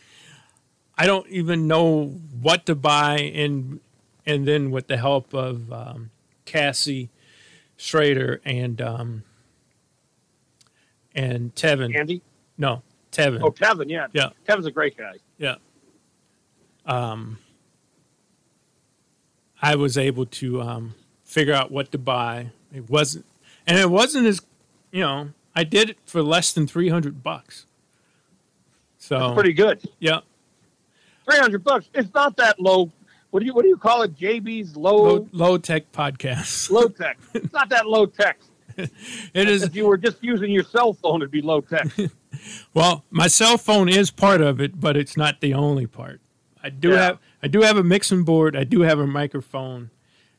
[0.98, 2.06] I don't even know
[2.40, 3.80] what to buy, and
[4.26, 6.10] and then with the help of um,
[6.44, 7.10] Cassie
[7.76, 9.22] Schrader and um,
[11.14, 12.22] and Tevin, Andy,
[12.58, 14.30] no Tevin, oh Kevin, yeah, Yeah.
[14.46, 15.14] Kevin's a great guy.
[15.38, 15.56] Yeah.
[16.86, 17.38] Um,
[19.64, 20.94] I was able to um,
[21.24, 22.50] figure out what to buy.
[22.72, 23.24] It wasn't,
[23.66, 24.42] and it wasn't as,
[24.92, 27.64] you know, I did it for less than three hundred bucks.
[28.98, 29.80] So That's pretty good.
[30.00, 30.20] Yeah,
[31.24, 31.88] Three hundred bucks.
[31.94, 32.90] It's not that low.
[33.30, 34.14] What do you what do you call it?
[34.16, 36.70] JB's low low, low tech podcast.
[36.76, 37.18] low tech.
[37.32, 38.38] It's not that low tech.
[38.76, 39.62] It is.
[39.62, 41.88] If you were just using your cell phone, it'd be low tech.
[42.74, 46.20] Well, my cell phone is part of it, but it's not the only part.
[46.62, 46.96] I do Yeah.
[47.04, 48.56] have I do have a mixing board.
[48.56, 49.90] I do have a microphone,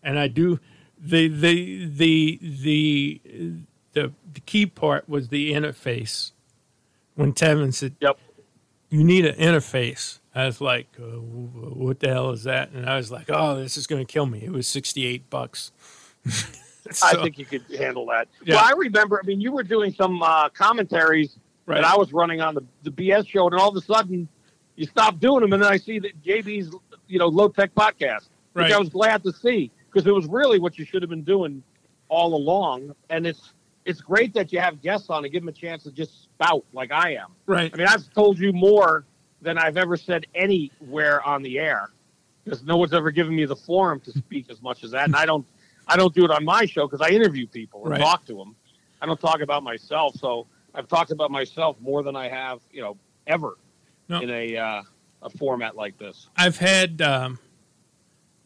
[0.02, 0.60] and I do
[1.00, 3.22] the the the the
[3.94, 6.32] the, the key part was the interface.
[7.14, 8.18] When Tevin said, "Yep,
[8.90, 12.98] you need an interface," I was like, uh, "What the hell is that?" And I
[12.98, 15.72] was like, "Oh, this is going to kill me." It was sixty eight bucks.
[17.04, 18.28] I think you could handle that.
[18.44, 18.56] Yeah.
[18.56, 19.22] Well, I remember.
[19.24, 21.38] I mean, you were doing some uh, commentaries
[21.68, 21.82] Right.
[21.82, 24.28] that I was running on the the BS show, and all of a sudden,
[24.76, 26.76] you stopped doing them, and then I see that JB's
[27.08, 28.72] you know low tech podcast, which Right.
[28.74, 31.64] I was glad to see because it was really what you should have been doing
[32.10, 33.54] all along, and it's.
[33.88, 36.66] It's great that you have guests on and give them a chance to just spout
[36.74, 37.28] like I am.
[37.46, 37.70] Right.
[37.72, 39.06] I mean, I've told you more
[39.44, 41.92] than I've ever said anywhere on the air
[42.44, 45.04] because no one's ever given me the forum to speak as much as that.
[45.06, 45.46] And I don't,
[45.88, 48.02] I don't do it on my show because I interview people and Right.
[48.02, 48.56] talk to them.
[49.04, 50.16] I don't talk about myself.
[50.16, 52.98] So I've talked about myself more than I have, you know,
[53.28, 53.56] ever
[54.10, 54.20] No.
[54.20, 54.82] in a uh,
[55.26, 56.28] a format like this.
[56.38, 57.40] I've had um,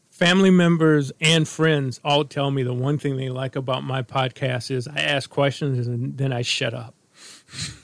[0.09, 4.71] family members and friends all tell me the one thing they like about my podcast
[4.71, 6.95] is I ask questions and then I shut up.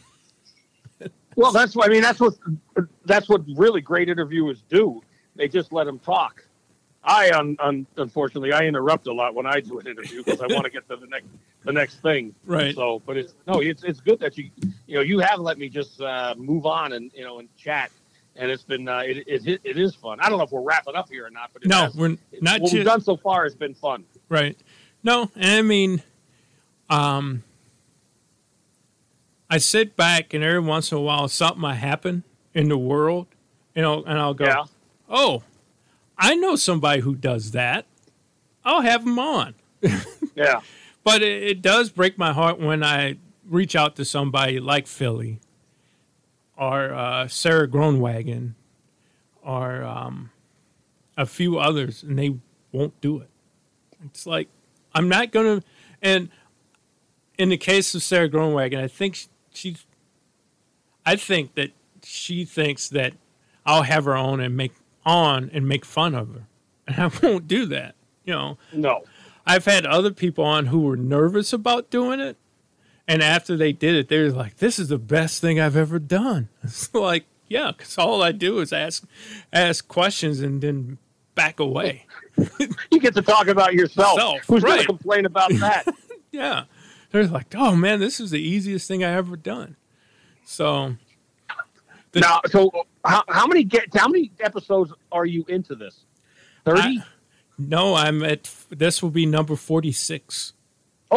[1.36, 2.02] Well, that's what I mean.
[2.02, 2.34] That's what
[3.04, 5.02] that's what really great interviewers do.
[5.36, 6.46] They just let them talk.
[7.04, 10.48] I, un, un, unfortunately, I interrupt a lot when I do an interview because I
[10.48, 11.28] want to get to the next
[11.64, 12.34] the next thing.
[12.46, 12.74] Right.
[12.74, 14.50] So, but it's no, it's it's good that you
[14.88, 17.92] you know you have let me just uh, move on and you know and chat,
[18.36, 20.20] and it's been uh, it, it it is fun.
[20.20, 22.62] I don't know if we're wrapping up here or not, but No, has- we're not
[22.62, 24.04] what we've done so far has been fun.
[24.30, 24.58] Right.
[25.04, 26.02] No, and I mean,
[26.90, 27.44] um,
[29.50, 32.24] I sit back and every once in a while something might happen
[32.54, 33.28] in the world,
[33.76, 34.64] you know, and I'll go, Yeah.
[35.10, 35.44] oh,
[36.18, 37.86] I know somebody who does that.
[38.64, 39.54] I'll have them on.
[40.36, 40.62] Yeah.
[41.04, 43.18] But it, it does break my heart when I
[43.48, 45.40] reach out to somebody like Philly
[46.58, 48.54] or uh, Sarah Groenwagen
[49.42, 50.32] or um,
[51.18, 52.36] a few others, and they
[52.72, 53.30] won't do it.
[54.04, 54.50] It's like
[54.94, 55.64] I'm not gonna.
[56.02, 56.30] And
[57.38, 59.86] in the case of Sarah Groenwagen, I think sh- she's.
[61.06, 61.72] I think that
[62.04, 63.14] she thinks that
[63.66, 64.74] I'll have her on and make
[65.06, 66.48] on and make fun of her,
[66.88, 67.96] and I won't do that.
[68.26, 68.58] You know.
[68.74, 69.04] No.
[69.48, 72.36] I've had other people on who were nervous about doing it,
[73.08, 76.00] and after they did it, they were like, "This is the best thing I've ever
[76.00, 79.04] done." It's like, yeah, because all I do is ask
[79.54, 80.98] ask questions and then
[81.36, 82.06] back away.
[82.92, 84.18] you get to talk about yourself.
[84.20, 85.86] Self, Who's going to complain about that?
[86.32, 86.64] Yeah.
[87.12, 89.76] They're like, oh man, this is the easiest thing I ever done.
[90.46, 90.96] So
[92.12, 92.72] The- now, so
[93.06, 96.00] how, how many get how many episodes are you into this?
[96.66, 97.04] Thirty.
[97.60, 100.54] no, I'm at this will be number forty six.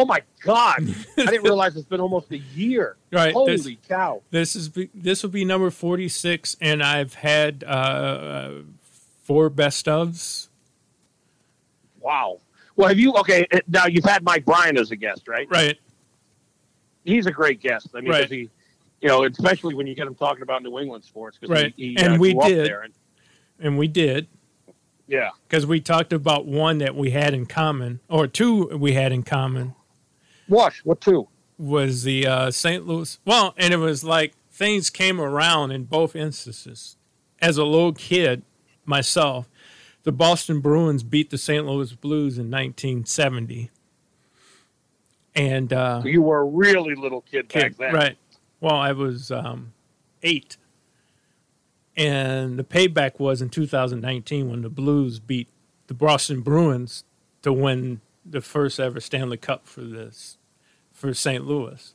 [0.01, 0.77] Oh my god!
[1.17, 2.95] I didn't realize it's been almost a year.
[3.11, 4.21] Right, Holy this- cow!
[4.31, 8.51] This is this will be number forty six, and I've had uh,
[9.23, 10.47] four best ofs.
[11.99, 12.39] Wow.
[12.77, 13.13] Well, have you?
[13.15, 15.47] Okay, uh, now you've had Mike Bryan as a guest, right?
[15.51, 15.77] Right.
[17.03, 17.89] He's a great guest.
[17.93, 18.29] I mean, 'cause Right.
[18.31, 18.49] he,
[19.01, 21.73] you know, especially when you get him talking about New England sports, because Right.
[21.75, 22.65] he, he, And uh, we did.
[22.67, 22.81] there.
[22.83, 22.93] And,
[23.59, 24.27] and we did
[25.07, 25.31] yeah.
[25.47, 29.23] because we talked about one that we had in common, or two we had in
[29.23, 29.75] common,
[30.49, 30.73] What?
[30.83, 31.27] What two?
[31.59, 32.87] was the uh, St.
[32.87, 33.19] Louis.
[33.25, 36.95] Well, and it was like things came around in both instances.
[37.41, 38.43] As a little kid,
[38.85, 39.49] myself,
[40.03, 41.65] the Boston Bruins beat the St.
[41.65, 43.69] Louis Blues in 1970,
[45.35, 48.17] and uh, You were a really little kid, back then, right?
[48.61, 49.73] Well, I was um,
[50.23, 50.57] eight,
[51.95, 55.47] and the payback was in 2019 when the Blues beat
[55.87, 57.03] the Boston Bruins
[57.41, 60.38] to win the first ever Stanley Cup for this
[60.99, 61.45] for St.
[61.45, 61.93] Louis.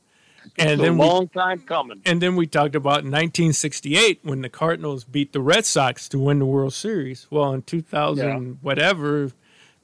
[0.58, 2.02] And then we, long time coming.
[2.04, 6.38] and then we talked about 1968 when the Cardinals beat the Red Sox to win
[6.38, 7.26] the World Series.
[7.30, 8.38] Well, in 2000 Yeah.
[8.60, 9.32] whatever,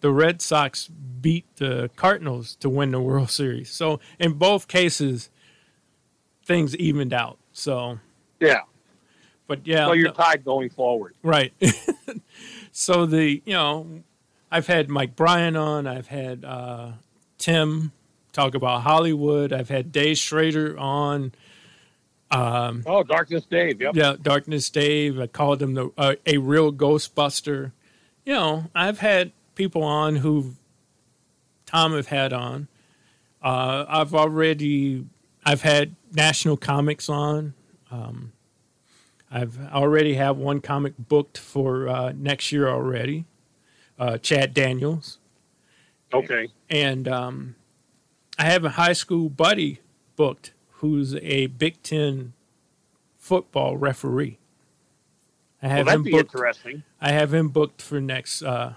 [0.00, 3.70] the Red Sox beat the Cardinals to win the World Series.
[3.70, 5.30] So in both cases,
[6.44, 7.38] things evened out.
[7.52, 7.98] So,
[8.38, 8.60] Yeah.
[9.46, 11.14] but yeah, So you're no- tied going forward.
[11.22, 11.52] right.
[12.72, 14.02] so the you know,
[14.50, 15.86] I've had Mike Bryan on.
[15.86, 16.92] I've had uh,
[17.38, 17.92] Tim
[18.32, 19.52] talk about Hollywood.
[19.52, 21.32] I've had Dave Schrader on.
[22.30, 23.80] Um, Oh, Darkness Dave.
[23.80, 23.96] Yep.
[23.96, 25.18] Yeah, Darkness Dave.
[25.18, 27.72] I called him the uh, a real Ghostbuster.
[28.24, 30.54] You know, I've had people on who
[31.66, 32.68] Tom have had on.
[33.42, 35.06] Uh, I've already
[35.44, 37.54] I've had National Comics on.
[37.90, 38.32] Um,
[39.30, 43.24] I've already have one comic booked for uh, next year already.
[43.98, 45.18] Uh, Chad Daniels
[46.12, 46.48] Okay.
[46.68, 47.54] and um,
[48.40, 49.80] I have a high school buddy
[50.16, 52.32] booked who's a Big Ten
[53.18, 54.38] football referee.
[55.62, 56.34] I Well, have that'd him be booked.
[56.34, 56.82] interesting.
[57.02, 58.72] I have him booked for next uh,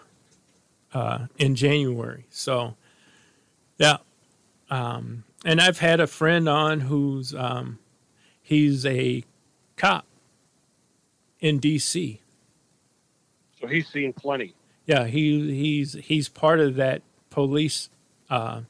[0.94, 2.26] uh, in January.
[2.30, 2.76] So,
[3.78, 4.00] yeah,
[4.70, 7.80] um, and I've had a friend on who's um,
[8.42, 9.24] he's a
[9.78, 10.06] cop
[11.40, 12.20] in D.C.
[13.62, 14.56] So he's seen plenty.
[14.86, 17.90] Yeah, he he's he's part of that police
[18.30, 18.64] uh,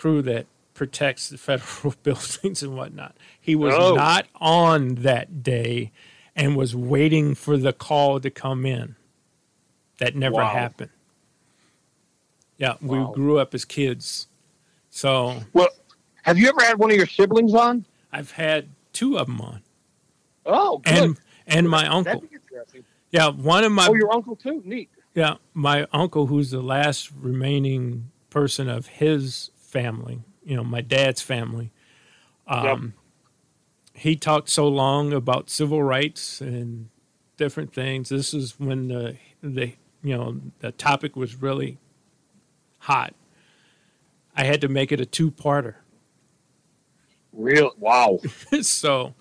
[0.00, 3.14] crew that protects the federal buildings and whatnot.
[3.38, 3.94] He was Oh.
[3.94, 5.92] not on that day
[6.34, 8.96] and was waiting for the call to come in.
[9.98, 10.54] That never Wow.
[10.54, 10.90] happened.
[12.56, 13.08] Yeah, Wow.
[13.10, 14.26] we grew up as kids.
[14.90, 15.68] So Well,
[16.22, 17.84] have you ever had one of your siblings on?
[18.12, 19.62] I've had two of them on.
[20.46, 20.92] Oh, good.
[20.94, 22.14] And and my uncle.
[22.14, 22.84] That'd be interesting.
[23.10, 24.62] Yeah, one of my oh, your uncle too.
[24.64, 24.88] Neat.
[25.14, 31.22] Yeah, my uncle, who's the last remaining person of his family, you know, my dad's
[31.22, 31.70] family,
[32.46, 32.94] um,
[33.94, 36.88] he talked so long about civil rights and
[37.36, 38.08] different things.
[38.08, 41.78] This is when the the you know the topic was really
[42.78, 43.14] hot.
[44.36, 45.76] I had to make it a two parter.
[47.32, 47.72] Real.
[47.78, 48.20] Wow.
[48.62, 49.14] so,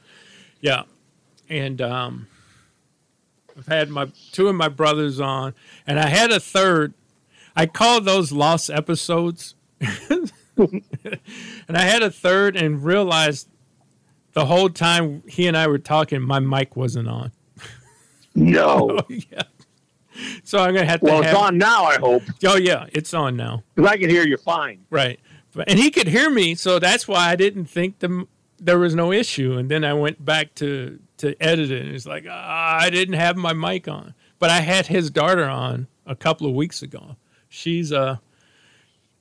[0.62, 0.84] yeah,
[1.48, 2.28] and um,
[3.58, 5.54] I've had my two of my brothers on,
[5.86, 6.94] and I had a third.
[7.56, 9.56] I call those lost episodes,
[11.68, 13.48] and I had a third and realized
[14.34, 17.32] the whole time he and I were talking, my mic wasn't on.
[18.36, 19.00] No.
[19.10, 19.44] yeah.
[20.44, 21.06] So I'm gonna have to.
[21.06, 21.86] Well, it's on now.
[21.86, 23.64] I hope Oh yeah, it's on now.
[23.74, 24.86] because I can hear you fine.
[24.90, 25.20] Right.
[25.68, 28.28] And he could hear me, so that's why I didn't think the,
[28.60, 29.58] there was no issue.
[29.58, 33.16] And then I went back to, to edit it, and it's like, ah, I didn't
[33.16, 34.14] have my mic on.
[34.38, 37.16] But I had his daughter on a couple of weeks ago.
[37.50, 38.18] She's uh,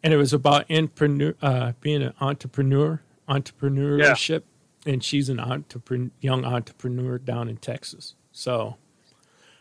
[0.03, 4.43] and it was about entrepreneur, uh, being an entrepreneur, entrepreneurship.
[4.87, 8.15] And she's an entrepreneur, young entrepreneur down in Texas.
[8.33, 8.77] So,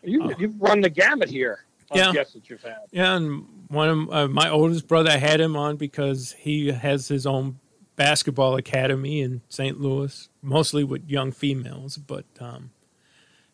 [0.04, 1.66] You, You've run the gamut here.
[1.94, 2.12] Yeah.
[2.12, 2.80] guests that you've had.
[2.92, 7.08] Yeah, and one of uh, my oldest brother I had him on because he has
[7.08, 7.60] his own
[7.96, 9.80] basketball academy in St.
[9.80, 11.98] Louis, mostly with young females.
[11.98, 12.72] But um,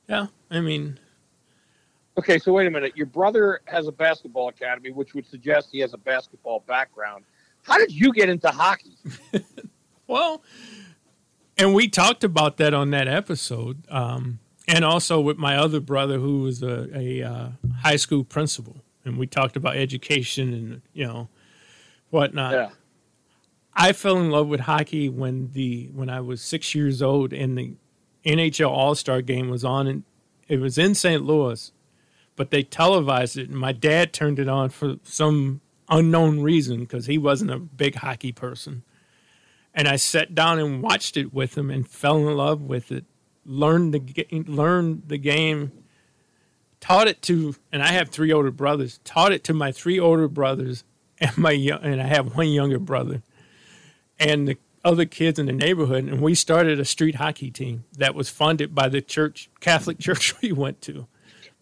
[0.09, 0.99] yeah, I mean,
[2.17, 2.95] Okay, so wait a minute.
[2.95, 7.25] Your brother has a basketball academy, which would suggest he has a basketball background.
[7.63, 8.97] How did you get into hockey?
[10.07, 10.43] well,
[11.57, 16.19] and we talked about that on that episode, um, and also with my other brother
[16.19, 17.49] who was a, a uh,
[17.81, 18.77] high school principal.
[19.05, 21.29] and we talked about education and you know
[22.09, 22.53] whatnot.
[22.53, 22.69] Yeah.
[23.75, 27.57] I fell in love with hockey when the when I was six years old and
[27.57, 27.73] the
[28.23, 30.03] NHL All Star game was on and
[30.47, 31.23] it was in St.
[31.23, 31.71] Louis,
[32.35, 37.05] but they televised it and my dad turned it on for some unknown reason because
[37.05, 38.83] he wasn't a big hockey person.
[39.73, 43.05] And I sat down and watched it with him and fell in love with it.
[43.45, 45.71] Learned the learned the game,
[46.79, 48.99] taught it to, and I have three older brothers.
[49.03, 50.85] Taught it to my three older brothers
[51.17, 53.21] and my and I have one younger brother
[54.19, 58.15] and the other kids in the neighborhood, and we started a street hockey team that
[58.15, 61.07] was funded by the church, Catholic church we went to.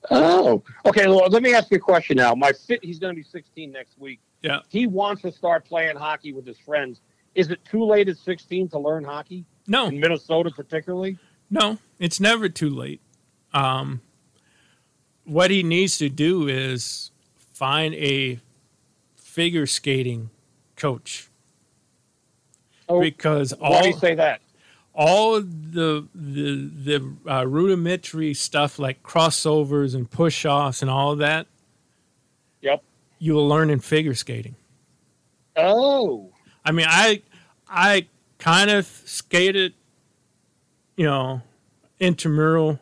[0.09, 1.07] Oh, okay.
[1.07, 2.33] Well, let me ask you a question now.
[2.33, 4.19] My fit, he's going to be 16 next week.
[4.41, 4.61] Yeah.
[4.69, 7.01] He wants to start playing hockey with his friends.
[7.35, 9.45] Is it too late at 16 to learn hockey?
[9.67, 9.87] No.
[9.87, 11.17] In Minnesota, particularly?
[11.49, 13.01] No, it's never too late.
[13.53, 14.01] Um,
[15.25, 18.39] what he needs to do is find a
[19.15, 20.29] figure skating
[20.75, 21.29] coach.
[22.89, 24.41] Oh, because all Why do you say that?
[24.93, 31.19] All the the the uh, rudimentary stuff like crossovers and push offs and all of
[31.19, 31.47] that.
[32.61, 32.83] Yep.
[33.19, 34.55] You will learn in figure skating.
[35.55, 36.31] Oh.
[36.65, 37.21] I mean, I
[37.67, 39.73] I kind of skated,
[40.95, 41.41] you know,
[41.99, 42.79] intramural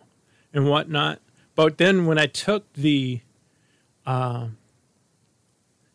[0.53, 1.20] and whatnot.
[1.55, 3.22] But then when I took the
[4.05, 4.47] uh,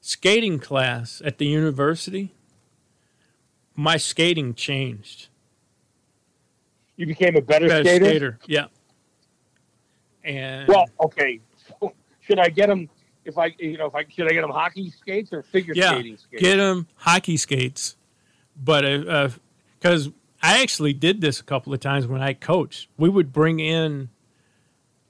[0.01, 2.35] skating class at the university,
[3.75, 5.29] my skating changed.
[6.97, 8.38] You became a better, skater?
[8.47, 8.66] Yeah.
[10.24, 11.40] And Well, okay.
[11.80, 12.88] So should I get him?
[13.24, 15.92] If I, you know, if I should I get him hockey skates or figure yeah,
[15.92, 16.42] skating skates?
[16.42, 17.97] get him hockey skates.
[18.57, 19.30] But uh, uh,
[19.78, 20.11] because
[20.42, 24.11] I actually did this a couple of times when I coached, we would bring in,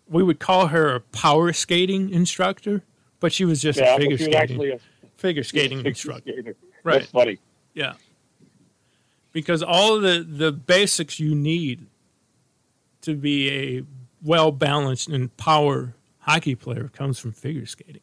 [0.08, 2.82] we would call her a power skating instructor,
[3.20, 4.78] but she was just Yeah, a figure skating a-
[5.16, 6.32] figure skating figure instructor.
[6.32, 6.56] skater.
[6.84, 7.00] Right.
[7.00, 7.38] That's funny.
[7.74, 7.94] Yeah.
[9.34, 11.86] Because all the the basics you need
[13.02, 13.82] to be a
[14.22, 18.00] well balanced and power hockey player comes from figure skating.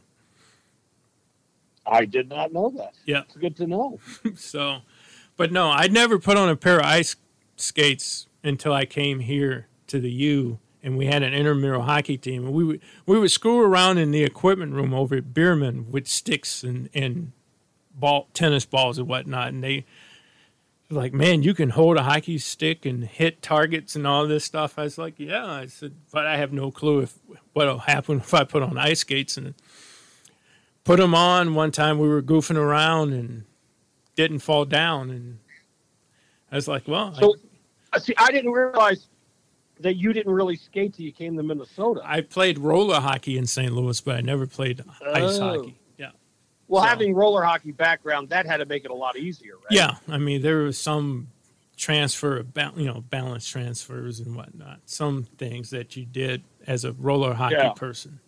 [1.86, 2.94] I did not know that.
[3.06, 3.22] Yeah.
[3.22, 4.00] It's good to know.
[4.36, 4.80] so,
[5.36, 7.16] but no, I never put on a pair of ice
[7.56, 12.46] skates until I came here to the U, and we had an intramural hockey team,
[12.46, 16.08] and we would we would screw around in the equipment room over at Bierman with
[16.08, 17.32] sticks and and
[17.94, 19.86] ball tennis balls and whatnot, and they
[20.92, 24.78] like, man, you can hold a hockey stick and hit targets and all this stuff.
[24.78, 27.18] I was like, yeah, I said, but I have no clue if
[27.54, 29.54] what'll happen if I put on ice skates and
[30.84, 31.54] put them on.
[31.56, 33.44] One time we were goofing around and
[34.16, 35.40] didn't fall down, and
[36.52, 37.36] I was like, well, So,
[37.94, 39.08] I, uh, see, I didn't realize
[39.80, 42.02] that you didn't really skate till you came to Minnesota.
[42.04, 43.72] I, played roller hockey in St.
[43.74, 44.82] Louis, but I never played
[45.14, 45.58] ice Oh.
[45.58, 45.76] hockey.
[46.72, 49.66] Well, So- having roller hockey background, that had to make it a lot easier, right?
[49.72, 49.96] yeah.
[50.08, 51.28] I mean, there was some
[51.76, 52.46] transfer,
[52.78, 54.80] you know, balance transfers and whatnot.
[54.86, 57.74] Some things that you did as a roller hockey Yeah.
[57.74, 58.22] person.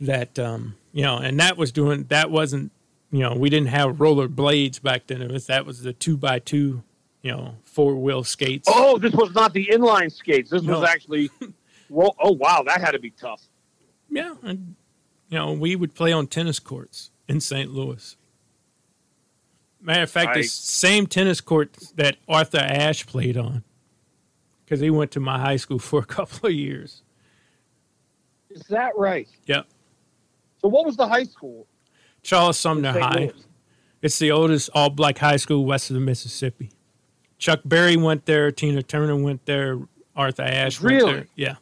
[0.00, 2.70] That um, you know, and that was doing that wasn't
[3.12, 5.22] you know we didn't have roller blades back then.
[5.22, 6.82] It was that was the two by two,
[7.22, 8.68] you know, four wheel skates.
[8.70, 10.50] Oh, this was not the inline skates.
[10.50, 10.80] This No.
[10.80, 11.30] was actually.
[11.88, 13.42] Ro- oh wow, that had to be tough.
[14.10, 14.74] Yeah, and
[15.28, 17.70] you know, we would play on tennis courts in St.
[17.72, 18.16] Louis.
[19.80, 23.64] Matter of fact, the same tennis court that Arthur Ashe played on,
[24.64, 27.02] because he went to my high school for a couple of years.
[28.50, 29.26] Is that right?
[29.46, 29.66] Yep,
[30.60, 31.66] So, what was the high school?
[32.22, 33.14] Charles Sumner High.
[33.18, 33.32] Louis?
[34.02, 36.70] It's the oldest all black high school west of the Mississippi.
[37.38, 38.52] Chuck Berry went there.
[38.52, 39.78] Tina Turner went there.
[40.14, 41.12] Arthur Ashe went Really?
[41.14, 41.26] there.
[41.34, 41.54] Yeah.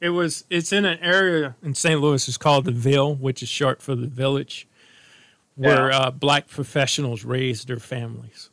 [0.00, 0.44] It was.
[0.48, 2.00] It's in an area in St.
[2.00, 2.26] Louis.
[2.28, 4.68] It's called the Ville, which is short for the village,
[5.56, 5.98] where Yeah.
[5.98, 8.50] uh, black professionals raised their families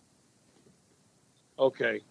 [1.60, 2.02] Okay.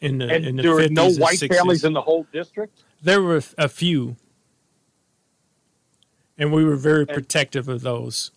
[0.00, 1.54] in the And in the there were 50s no white 60s.
[1.56, 2.82] families in the whole district.
[3.02, 4.16] There were a few,
[6.38, 8.30] and we were very And- protective of those.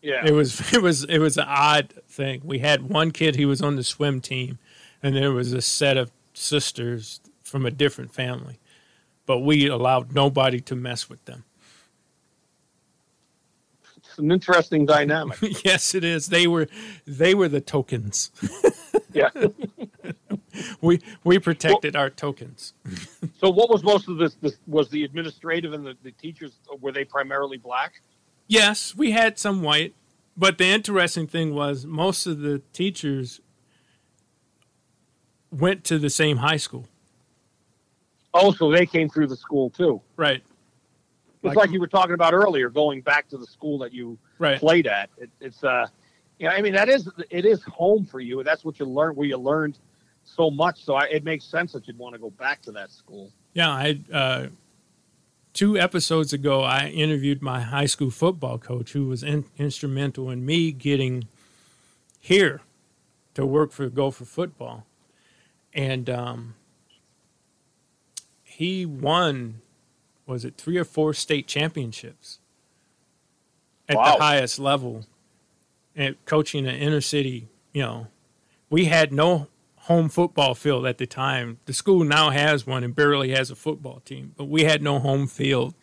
[0.00, 0.24] Yeah.
[0.26, 2.42] It was it was it was an odd thing.
[2.44, 4.58] We had one kid he was on the swim team,
[5.02, 8.58] and there was a set of sisters from a different family,
[9.26, 11.44] but we allowed nobody to mess with them.
[13.96, 15.38] It's an interesting dynamic.
[15.64, 16.28] yes, it is.
[16.28, 16.68] They were
[17.06, 18.30] they were the tokens.
[19.12, 19.30] yeah.
[20.82, 22.74] we we protected our tokens.
[23.38, 24.34] So, what was most of this?
[24.42, 26.52] this was the administrative and the, the teachers?
[26.80, 28.02] Were they primarily black?
[28.48, 29.94] Yes, we had some white,
[30.36, 33.40] but the interesting thing was most of the teachers
[35.50, 36.86] went to the same high school.
[38.34, 40.00] Oh, so they came through the school too.
[40.16, 40.42] Right.
[41.42, 44.58] It's like, you were talking about earlier, going back to the school that you Right.
[44.58, 45.10] played at.
[45.18, 45.86] It, it's uh,
[46.38, 48.42] yeah, I mean that is it is home for you.
[48.42, 49.78] That's what you learned where you learned
[50.24, 50.84] so much.
[50.84, 53.32] So I, it makes sense that you'd want to go back to that school.
[53.54, 54.46] Yeah, I uh,
[55.52, 60.46] two episodes ago I interviewed my high school football coach, who was in, instrumental in
[60.46, 61.28] me getting
[62.20, 62.62] here
[63.34, 64.86] to work for Gopher football,
[65.74, 66.54] and um,
[68.62, 69.60] he won
[70.24, 72.38] was it three or four state championships
[73.88, 74.14] at Wow.
[74.16, 75.04] the highest level,
[75.96, 77.48] and coaching an inner city.
[77.72, 78.06] You know,
[78.70, 79.48] we had no
[79.88, 81.58] home football field at the time.
[81.64, 85.00] The school now has one and barely has a football team, but we had no
[85.00, 85.74] home field.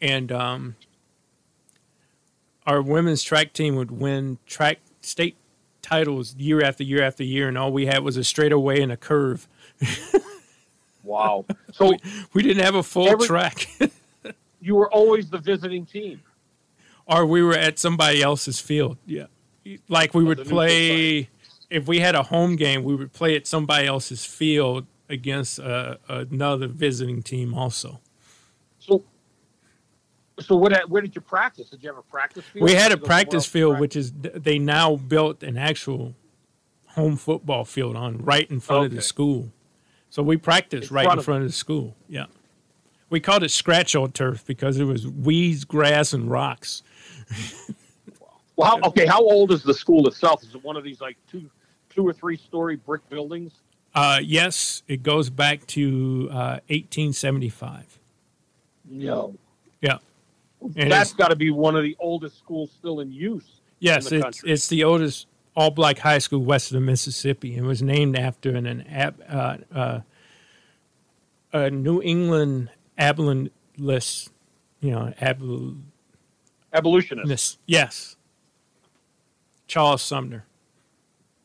[0.00, 0.76] And um,
[2.66, 5.36] our women's track team would win track state
[5.82, 8.96] titles year after year after year, and all we had was a straightaway and a
[8.96, 9.46] curve.
[11.04, 11.44] Wow.
[11.72, 11.92] So
[12.32, 13.68] We didn't have a full Every- track,
[14.60, 16.22] you were always the visiting team.
[17.06, 18.96] or we were at somebody else's field.
[19.06, 19.26] Yeah,
[19.88, 21.28] like we the would play.
[21.70, 25.96] If we had a home game, we would play at somebody else's field against uh,
[26.08, 28.00] another visiting team also.
[28.78, 29.02] So,
[30.40, 30.88] so what?
[30.88, 31.70] Where did you practice?
[31.70, 32.64] Did you have a practice field?
[32.64, 34.12] We had a practice field, practice?
[34.12, 36.14] which is they now built an actual
[36.88, 39.50] home football field on right in front of the school.
[40.14, 41.96] So we practiced right in front of the school.
[42.08, 42.26] Yeah,
[43.10, 46.84] we called it scratch old turf because it was weeds, grass, and rocks.
[48.56, 49.04] Well, how, okay.
[49.04, 50.44] How old is the school itself?
[50.44, 51.50] Is it one of these like two,
[51.90, 53.52] two or three story brick buildings?
[53.96, 57.98] Uh, yes, it goes back to uh, 1875.
[58.88, 59.34] No.
[59.80, 59.98] Yeah,
[60.76, 63.60] And That's got to be one of the oldest schools still in use.
[63.80, 67.56] yes, in it's it's the oldest all black high school west of the Mississippi.
[67.56, 70.00] and was named after an, an ab, uh, uh,
[71.52, 74.30] a New England abolitionist,
[74.80, 75.80] you know, abol-
[76.72, 77.58] Abolitionist.
[77.66, 78.16] Yes.
[79.68, 80.44] Charles Sumner.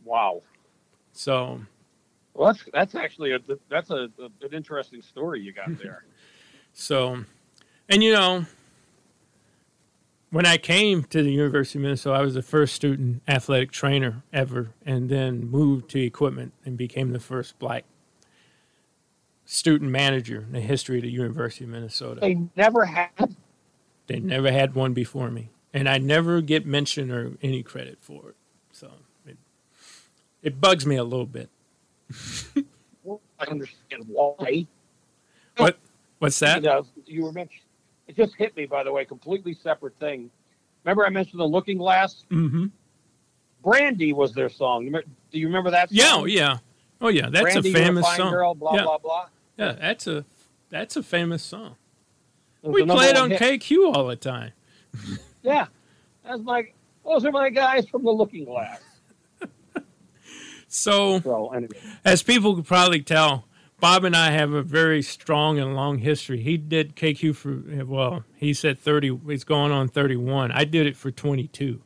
[0.03, 0.41] Wow.
[1.13, 1.61] So,
[2.33, 3.39] Well, that's that's actually a
[3.69, 6.03] that's a, a an interesting story you got there.
[6.73, 7.23] so,
[7.87, 8.45] and you know,
[10.31, 14.23] when I came to the University of Minnesota, I was the first student athletic trainer
[14.31, 17.85] ever, and then moved to equipment and became the first black
[19.45, 22.21] student manager in the history of the University of Minnesota.
[22.21, 23.09] they never had.
[24.07, 28.29] They never had one before me, and I never get mention or any credit for
[28.29, 28.35] it.
[28.71, 28.91] So
[29.25, 29.37] it,
[30.41, 31.49] it bugs me a little bit.
[33.39, 34.67] I understand why.
[35.57, 35.77] What?
[36.19, 36.63] What's that?
[36.63, 37.63] You, know, you were mentioning.
[38.09, 40.31] It just hit me, by the way, completely separate thing.
[40.83, 42.25] Remember, I mentioned the Looking Glass.
[42.31, 42.65] Mm-hmm.
[43.63, 44.89] Brandy was their song.
[45.31, 45.91] Do you remember that?
[45.91, 46.21] Yeah, Song?
[46.23, 46.57] oh, yeah,
[47.01, 47.29] oh yeah.
[47.29, 48.31] That's Brandy, a famous fine song.
[48.31, 49.25] Girl, blah yeah, blah blah.
[49.57, 50.25] yeah, that's a
[50.71, 51.75] that's a famous song.
[52.63, 53.39] We played it on hit.
[53.61, 54.53] KQ all the time.
[55.41, 55.67] Yeah,
[56.25, 56.73] that's like
[57.05, 58.81] those are my guys from the Looking Glass.
[60.67, 63.45] So, So anyway, as people could probably tell,
[63.79, 66.41] Bob and I have a very strong and long history.
[66.41, 69.17] He did KQ for well, he said thirty.
[69.27, 70.51] He's going on thirty-one.
[70.51, 71.81] I did it for twenty-two.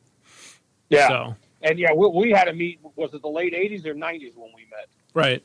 [0.89, 2.80] yeah, So and yeah, we, we had a meet.
[2.96, 4.88] Was it the late '80s or '90s when we met?
[5.14, 5.44] right,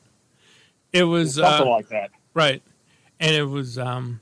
[0.91, 2.11] it was Something uh, like that.
[2.33, 2.61] Right.
[3.19, 4.21] And it was um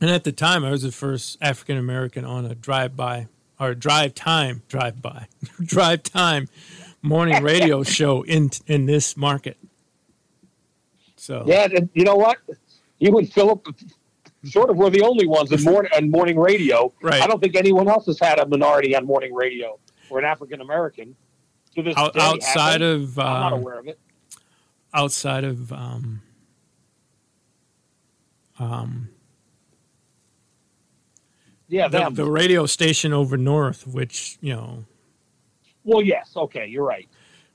[0.00, 3.74] and at the time I was the first African American on a drive by or
[3.74, 5.26] drive time drive by
[5.64, 6.48] drive time
[7.02, 9.58] morning radio show in in this market.
[11.30, 12.38] So Yeah, and you know what?
[12.98, 13.64] You and Philip
[14.44, 16.92] sort of were the only ones in morning on morning radio.
[17.00, 17.22] Right.
[17.22, 19.78] I don't think anyone else has had a minority on morning radio
[20.08, 21.14] or an African American
[21.76, 22.20] to this out, day.
[22.20, 24.00] outside of I'm not um, aware of it.
[24.92, 26.22] outside of um
[28.58, 29.10] um
[31.68, 34.84] Yeah, the, the radio station over north which, you know,
[35.84, 36.32] well, yes.
[36.34, 37.08] Okay, you're right.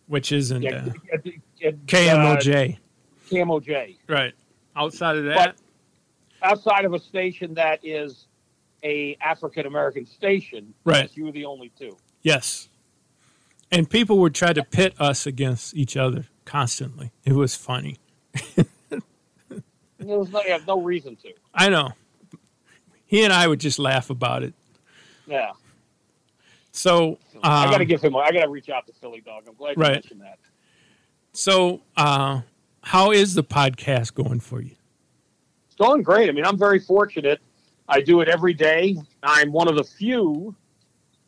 [0.07, 1.17] which isn't Yeah, uh,
[1.61, 1.71] uh,
[3.29, 3.65] KMOJ.
[3.65, 3.95] KMOJ.
[4.07, 4.33] right.
[4.75, 5.55] Outside of that,
[6.41, 8.27] Outside of a station that is
[8.83, 11.09] a African American station, Right.
[11.15, 11.97] you were the only two.
[12.21, 12.67] Yes.
[13.71, 17.11] And people would try to pit us against each other constantly.
[17.23, 17.97] It was funny.
[19.97, 21.29] There was no, you have no reason to.
[21.53, 21.91] I know.
[23.05, 24.53] He and I would just laugh about it.
[25.25, 25.51] Yeah,
[26.71, 28.15] So, I got to um, give him.
[28.15, 29.45] I got to reach out to Philly Dog.
[29.47, 29.93] I'm glad you Right.
[29.93, 30.37] mentioned that.
[31.33, 32.41] so uh,
[32.85, 34.75] how is the podcast going for you?
[35.65, 36.29] It's going great.
[36.29, 37.41] I mean, I'm very fortunate.
[37.89, 38.95] I do it every day.
[39.23, 40.55] I'm one of the few.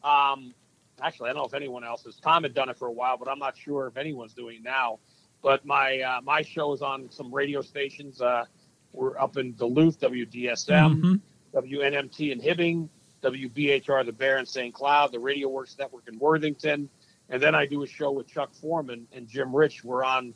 [0.03, 0.53] Um,
[1.01, 2.17] actually, I don't know if anyone else has.
[2.19, 4.63] Tom had done it for a while, but I'm not sure if anyone's doing it
[4.63, 4.99] now.
[5.41, 8.21] But my uh, my show is on some radio stations.
[8.21, 8.45] Uh,
[8.93, 11.01] we're up in Duluth, WDSM.
[11.01, 11.21] Mhm.
[11.55, 12.88] WNMT in Hibbing,
[13.23, 14.71] WBHR the Bear in St.
[14.75, 16.88] Cloud, the Radio Works Network in Worthington,
[17.29, 19.84] and then I do a show with Chuck Foreman and Jim Rich.
[19.84, 20.35] We're on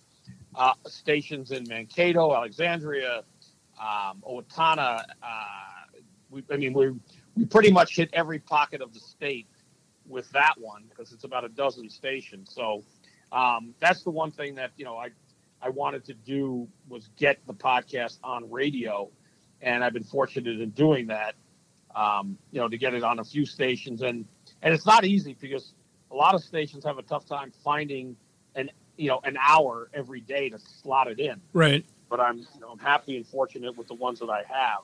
[0.55, 3.23] uh, stations in Mankato, Alexandria,
[3.79, 5.03] um, Owatonna.
[5.21, 5.99] Uh,
[6.29, 6.91] we, I mean, we
[7.35, 9.47] we pretty much hit every pocket of the state
[10.07, 12.53] with that one because it's about a dozen stations.
[12.53, 12.83] So
[13.31, 15.09] um, that's the one thing that you know I
[15.61, 19.09] I wanted to do was get the podcast on radio,
[19.61, 21.35] and I've been fortunate in doing that.
[21.93, 24.25] Um, you know, to get it on a few stations, and
[24.61, 25.73] and it's not easy because
[26.11, 28.15] a lot of stations have a tough time finding
[28.55, 31.41] an you know an hour every day to slot it in.
[31.53, 31.85] Right.
[32.09, 34.83] But I'm you know, I'm happy and fortunate with the ones that I have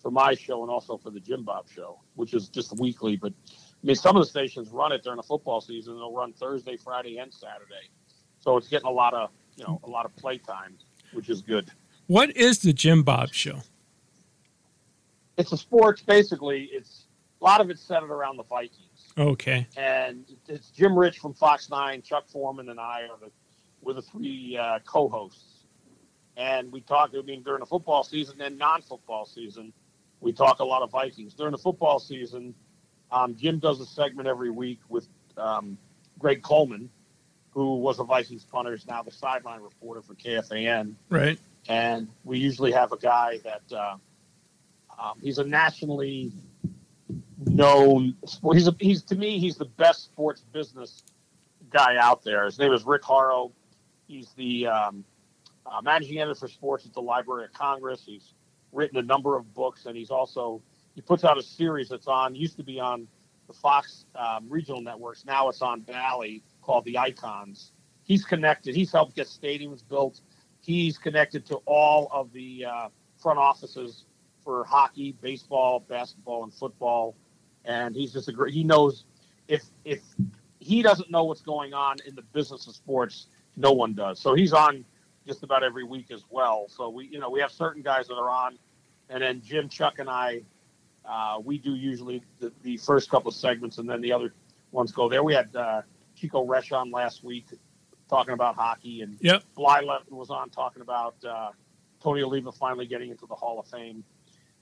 [0.00, 3.16] for my show and also for the Jim Bob show, which is just weekly.
[3.16, 5.96] But I mean, some of the stations run it during the football season.
[5.96, 7.90] They'll run Thursday, Friday, and Saturday,
[8.38, 10.76] so it's getting a lot of you know a lot of play time,
[11.12, 11.70] which is good.
[12.06, 13.62] What is the Jim Bob Show?
[15.36, 16.70] It's a sports basically.
[16.72, 17.06] It's
[17.40, 18.85] a lot of it's centered around the Vikings.
[19.18, 19.66] Okay.
[19.76, 23.30] and it's Jim Rich from Fox Nine, Chuck Foreman, and I are the
[23.80, 25.64] we're the three uh, co-hosts,
[26.36, 27.12] and we talk.
[27.16, 29.72] I mean, during the football season and non-football season,
[30.20, 31.34] we talk a lot of Vikings.
[31.34, 32.54] During the football season,
[33.12, 35.06] um, Jim does a segment every week with
[35.36, 35.78] um,
[36.18, 36.90] Greg Coleman,
[37.50, 41.38] who was a Vikings punter, is now the sideline reporter for KFAN, Right.
[41.68, 43.96] and we usually have a guy that uh,
[44.98, 46.32] um, he's a nationally
[47.38, 48.16] known.
[48.52, 51.02] He's a, he's to me he's the best sports business
[51.70, 52.44] guy out there.
[52.44, 53.52] His name is Rick Horrow.
[54.06, 55.04] He's the um,
[55.66, 58.02] uh, managing editor for sports at the Library of Congress.
[58.06, 58.34] He's
[58.72, 60.62] written a number of books, and he's also
[60.94, 63.06] he puts out a series that's on used to be on
[63.46, 65.24] the Fox um, regional networks.
[65.24, 67.72] Now it's on Bally called The Icons.
[68.02, 68.74] He's connected.
[68.74, 70.20] He's helped get stadiums built.
[70.60, 72.88] He's connected to all of the uh,
[73.18, 74.04] front offices
[74.44, 77.16] for hockey, baseball, basketball, and football.
[77.66, 78.54] And he's just a great.
[78.54, 79.04] He knows
[79.48, 80.00] if if
[80.60, 83.26] he doesn't know what's going on in the business of sports,
[83.56, 84.18] no one does.
[84.20, 84.84] So he's on
[85.26, 86.66] just about every week as well.
[86.68, 88.58] So we you know we have certain guys that are on,
[89.08, 90.42] and then Jim, Chuck, and I,
[91.04, 94.32] uh, we do usually the, the first couple of segments, and then the other
[94.70, 95.22] ones go there.
[95.22, 95.82] We had uh,
[96.14, 97.46] Chico Resch on last week
[98.08, 99.42] talking about hockey, and Yep.
[99.56, 101.50] Blyleven was on talking about uh,
[102.00, 104.04] Tony Oliva finally getting into the Hall of Fame.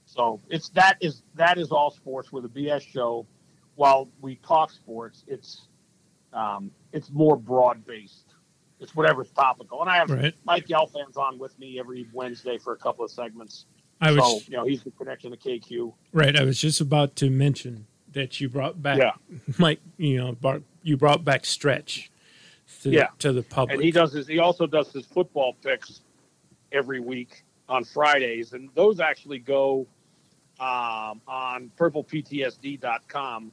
[0.05, 3.25] So it's that is that is all sports with a BS show.
[3.75, 5.67] While we talk sports, it's
[6.33, 8.33] um, it's more broad based.
[8.79, 9.81] It's whatever's topical.
[9.81, 10.33] And I have Right.
[10.45, 13.65] Mike Gelfand's on with me every Wednesday for a couple of segments.
[14.01, 15.93] I was so you know he's the connection to KQ.
[16.13, 16.35] right.
[16.35, 19.11] I was just about to mention that you brought back Yeah.
[19.57, 19.79] Mike.
[19.97, 22.11] You know, bar, you brought back Stretch
[22.83, 23.07] to, Yeah.
[23.19, 23.75] to the public.
[23.75, 24.27] And he does his.
[24.27, 26.01] He also does his football picks
[26.71, 29.87] every week on Fridays, and those actually go
[30.59, 33.51] um, on purpleptsd.com.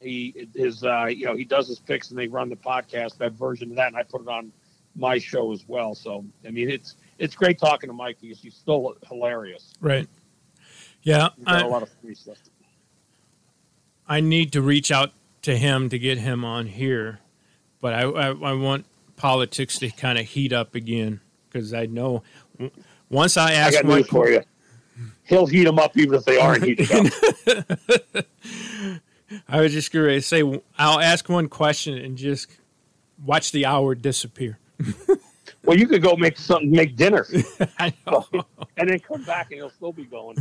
[0.00, 3.32] He his uh, you know he does his picks, and they run the podcast that
[3.32, 4.52] version of that, and I put it on
[4.94, 5.94] my show as well.
[5.94, 9.72] So I mean, it's it's great talking to Mike because he's still hilarious.
[9.80, 10.08] right.
[11.02, 11.28] Yeah.
[11.44, 12.36] Got I, a lot of free stuff.
[14.06, 15.12] I need to reach out
[15.42, 17.20] to him to get him on here,
[17.80, 22.22] but I I, I want politics to kind of heat up again because I know
[23.10, 24.42] once I I ask got one news for you.
[25.24, 28.26] He'll heat them up even if they aren't heated up.
[29.48, 30.42] I was just going to say
[30.78, 32.48] I'll ask one question and just
[33.24, 34.58] watch the hour disappear.
[35.64, 37.26] well, you could go make something, make dinner,
[37.78, 38.26] I know.
[38.76, 40.36] and then come back, and he'll still be going.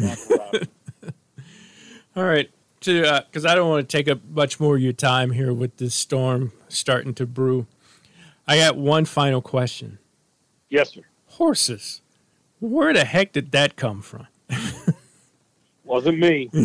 [2.15, 2.49] All right,
[2.81, 5.53] to uh, because I don't want to take up much more of your time here
[5.53, 7.67] with this storm starting to brew.
[8.47, 9.99] I got one final question.
[10.69, 11.01] Yes, sir.
[11.25, 12.01] Horses,
[12.59, 14.27] where the heck did that come from?
[15.83, 16.49] Wasn't me.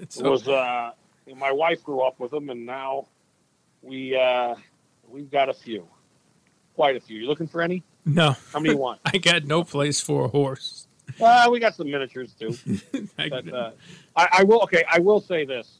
[0.00, 0.92] It was uh,
[1.36, 3.08] my wife grew up with them, and now
[3.82, 4.54] we uh,
[5.08, 5.86] we've got a few,
[6.76, 7.18] quite a few.
[7.18, 7.82] You looking for any?
[8.06, 9.00] no, How many you want?
[9.04, 10.86] I got no place for a horse.
[11.20, 12.56] Uh, we got some miniatures too.
[13.18, 13.70] I- But uh,
[14.16, 14.62] I, I will.
[14.62, 15.78] Okay, I will say this.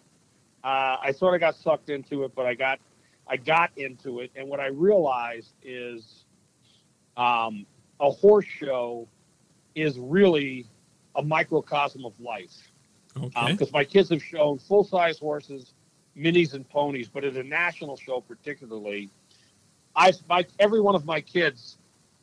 [0.64, 2.80] Uh, I sort of got sucked into it, but I got
[3.28, 6.24] I got into it, and what I realized is,
[7.16, 7.64] um,
[8.00, 9.06] a horse show
[9.82, 10.66] is really
[11.16, 12.70] a microcosm of life.
[13.16, 13.52] okay.
[13.52, 15.74] because my kids have shown full size horses,
[16.16, 19.10] minis, and ponies, but at a national show particularly,
[19.96, 21.78] I my every one of my kids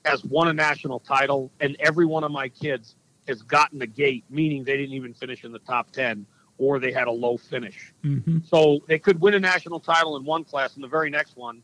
[0.05, 2.95] has won a national title, and every one of my kids
[3.27, 6.25] has gotten the gate, meaning they didn't even finish in the top ten,
[6.57, 7.93] or they had a low finish.
[8.03, 11.35] hmm So they could win a national title in one class, and the very next
[11.35, 11.61] one,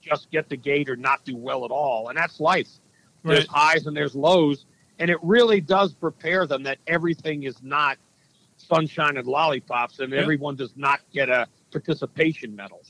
[0.00, 2.68] just get the gate or not do well at all, and that's life.
[3.22, 4.64] There's highs and there's lows,
[5.00, 7.98] and it really does prepare them that everything is not
[8.58, 12.82] sunshine and lollipops, and everyone does not get a participation medal.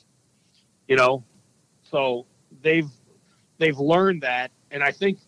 [0.88, 1.24] You know,
[1.82, 2.26] so
[2.62, 2.90] they've
[3.58, 5.20] they've learned that, and I think,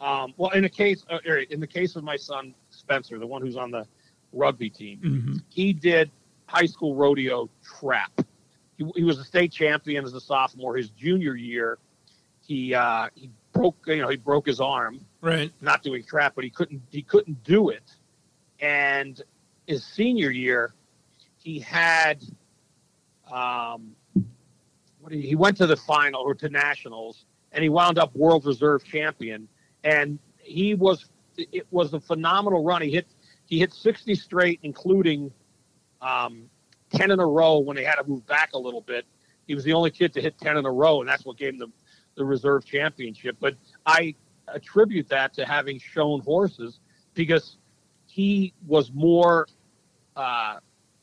[0.00, 3.26] um, well, in the case uh, er, in the case of my son Spencer, the
[3.26, 3.86] one who's on the
[4.32, 6.10] rugby team, hmm he did
[6.46, 8.12] high school rodeo trap.
[8.76, 10.76] He, he was a state champion as a sophomore.
[10.76, 11.78] His junior year,
[12.44, 15.52] he uh, he broke you know he broke his arm Right.
[15.60, 17.82] not doing crap but he couldn't he couldn't do it.
[18.60, 19.20] And
[19.66, 20.74] his senior year,
[21.36, 22.22] he had
[23.30, 23.94] um,
[25.00, 28.44] what he, he went to the final or to nationals, and he wound up world
[28.44, 29.48] reserve champion.
[29.84, 31.06] And he was
[31.36, 32.82] it was a phenomenal run.
[32.82, 33.06] He hit
[33.46, 35.32] he hit sixty straight, including
[36.02, 36.50] um,
[36.90, 39.06] ten in a row when they had to move back a little bit.
[39.46, 41.54] He was the only kid to hit ten in a row, and that's what gave
[41.54, 41.68] him the,
[42.16, 43.36] the reserve championship.
[43.40, 43.56] But
[43.86, 44.14] I
[44.54, 46.80] attribute that to having shown horses
[47.14, 47.56] because
[48.06, 49.46] he was more
[50.16, 50.58] uh,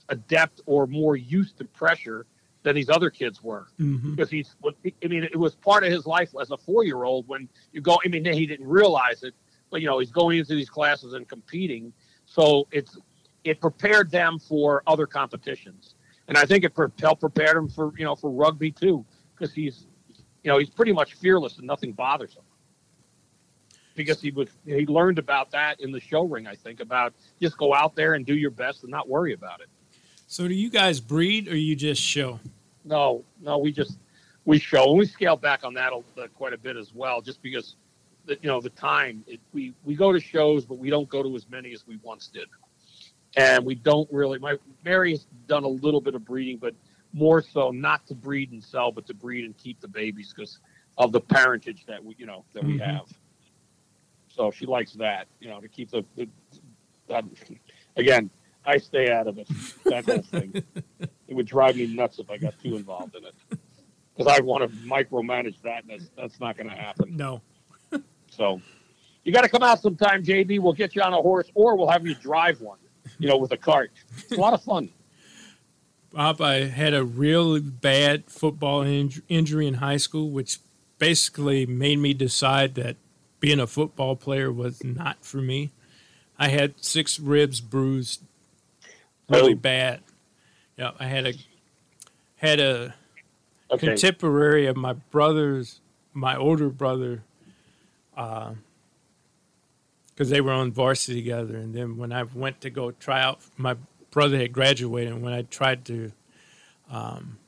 [0.10, 2.26] adept or more used to pressure
[2.64, 3.68] than these other kids were.
[3.78, 4.56] hmm Because he's,
[5.04, 7.82] I mean, it was part of his life as a four year old when you
[7.82, 9.34] go, I mean, he didn't realize it,
[9.70, 11.94] but you know, he's going into these classes and competing.
[12.26, 12.98] So it's,
[13.44, 15.96] it prepared them for other competitions.
[16.28, 19.86] And I think it helped prepare him for, you know, for rugby too, because he's,
[20.44, 22.44] you know, he's pretty much fearless and nothing bothers him.
[23.98, 26.46] Because he was, he learned about that in the show ring.
[26.46, 29.60] I think about just go out there and do your best and not worry about
[29.60, 29.68] it.
[30.28, 32.40] So do you guys breed or you just show?
[32.86, 33.98] No, no, we just
[34.46, 37.42] we show and we scale back on that uh, quite a bit as well, just
[37.42, 37.76] because
[38.26, 39.24] the, you know the time.
[39.26, 41.98] It, we we go to shows, but we don't go to as many as we
[42.04, 42.48] once did,
[43.36, 44.38] and we don't really.
[44.38, 46.76] My Mary has done a little bit of breeding, but
[47.14, 50.60] more so not to breed and sell, but to breed and keep the babies because
[50.98, 52.86] of the parentage that we you know that we Mhm.
[52.86, 53.08] have.
[54.38, 56.28] So she likes that, you know, to keep the, the
[57.96, 58.30] again.
[58.66, 59.48] I stay out of it.
[59.86, 60.52] That whole thing.
[61.00, 63.34] it would drive me nuts if I got too involved in it.
[64.16, 67.16] Because I want to micromanage that, and that's, that's not going to happen.
[67.16, 67.42] No.
[68.30, 68.62] So
[69.24, 70.60] you got to come out sometime, JB.
[70.60, 72.78] We'll get you on a horse, or we'll have you drive one,
[73.20, 73.92] you know, with a cart.
[74.18, 74.90] It's a lot of fun.
[76.12, 80.60] Bob, I had a really bad football inj- injury in high school, which
[81.00, 82.98] basically made me decide that
[83.40, 85.72] being a football player was not for me.
[86.40, 88.22] I had six ribs bruised
[89.30, 89.58] really Oh.
[89.58, 90.02] bad.
[90.78, 91.34] Yeah, I had a
[92.38, 92.94] had a
[93.72, 93.88] Okay.
[93.88, 95.80] contemporary of my brother's,
[96.14, 97.24] my older brother,
[98.16, 98.56] because
[100.30, 101.58] they were on varsity together.
[101.58, 103.76] And then when I went to go try out, my
[104.12, 105.14] brother had graduated.
[105.14, 106.12] And when I tried to
[106.90, 107.40] um,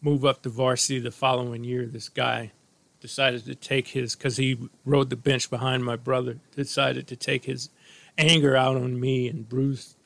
[0.00, 2.50] move up to varsity the following year, this guy
[3.00, 7.44] decided to take his, because he rode the bench behind my brother, decided to take
[7.44, 7.70] his
[8.16, 9.96] anger out on me and bruised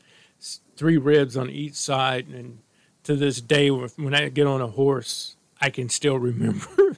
[0.77, 2.29] three ribs on each side.
[2.29, 2.59] And
[3.05, 6.97] to this day, when I get on a horse, I can still remember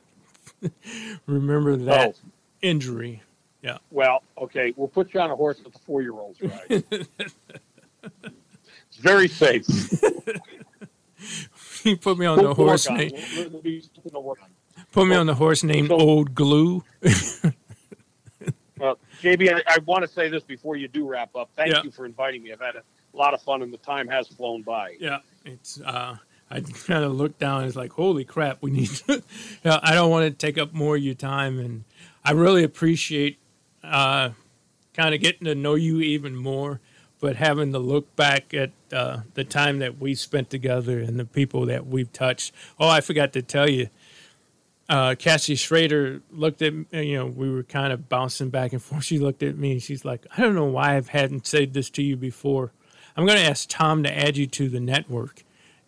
[1.26, 2.28] remember that Oh.
[2.62, 3.22] injury.
[3.62, 3.78] Yeah.
[3.90, 6.66] Well, okay, we'll put you on a horse with the four-year-olds right
[8.02, 9.66] it's very safe.
[11.82, 13.62] he put me on We'll the horse on We'll- we'll
[14.94, 15.10] be something to work on.
[15.10, 16.84] put me on the horse named Old Glue.
[18.78, 21.48] Well, JB, I, I want to say this before you do wrap up.
[21.56, 21.82] Thank Yeah.
[21.84, 22.52] you for inviting me.
[22.52, 22.82] I've had a
[23.14, 24.96] lot of fun, and the time has flown by.
[24.98, 25.80] Yeah, it's.
[25.80, 26.16] Uh,
[26.50, 27.60] I kind of looked down.
[27.60, 28.88] and It's like, holy crap, we need.
[28.90, 29.22] To,
[29.64, 31.84] yeah, I don't want to take up more of your time, and
[32.24, 33.38] I really appreciate
[33.82, 34.30] uh,
[34.92, 36.80] kind of getting to know you even more.
[37.20, 41.24] But having to look back at uh, the time that we spent together and the
[41.24, 42.52] people that we've touched.
[42.78, 43.88] Oh, I forgot to tell you.
[44.88, 48.82] Uh, Cassie Schrader looked at me, you know, we were kind of bouncing back and
[48.82, 49.04] forth.
[49.04, 51.88] She looked at me and she's like, I don't know why I hadn't said this
[51.90, 52.72] to you before.
[53.16, 55.42] I'm going to ask Tom to add you to the network.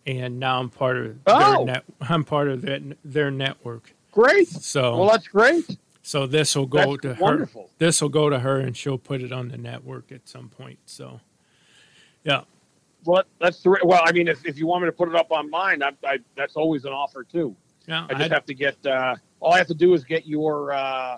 [0.07, 1.57] And now I'm part of Oh.
[1.57, 1.83] their net.
[2.01, 3.93] I'm part of that, their network.
[4.11, 4.47] Great.
[4.47, 5.77] So Well, that's great.
[6.01, 7.49] so this will go That's to her.
[7.77, 10.79] This will go to her, and she'll put it on the network at some point.
[10.85, 11.19] So,
[12.23, 12.41] yeah,
[13.03, 14.01] Well, that's the, well.
[14.05, 16.19] I mean, if, if you want me to put it up on mine, I, I,
[16.35, 17.55] that's always an offer too.
[17.87, 18.05] Yeah.
[18.09, 18.85] I just I- have to get.
[18.85, 21.17] Uh, all I have to do is get your uh,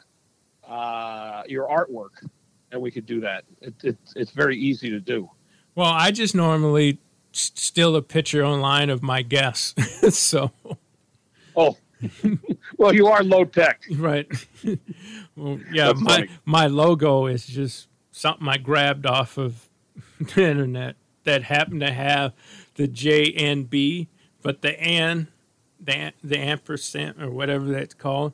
[0.68, 2.26] uh, your artwork,
[2.72, 3.44] and we could do that.
[3.62, 5.30] It, it, it's very easy to do.
[5.76, 7.00] well, I just normally
[7.32, 9.74] steal a picture online of my guests.
[10.18, 10.52] so,
[11.56, 11.78] Oh,
[12.78, 13.84] well, you are low tech.
[13.98, 14.28] right.
[15.36, 19.68] well, yeah, my my logo is just something I grabbed off of
[20.20, 22.34] the internet that happened to have
[22.76, 24.08] the J and B,
[24.42, 25.28] but the and
[25.80, 28.34] the the ampersand or whatever that's called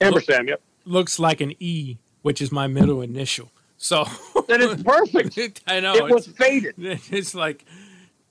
[0.00, 0.48] Ampersand.
[0.48, 0.60] Yep.
[0.84, 3.50] looks like an E, which is my middle initial.
[3.76, 4.04] So
[4.48, 5.62] That is perfect.
[5.66, 5.94] I know.
[5.94, 6.74] It was faded.
[7.10, 7.64] It's like,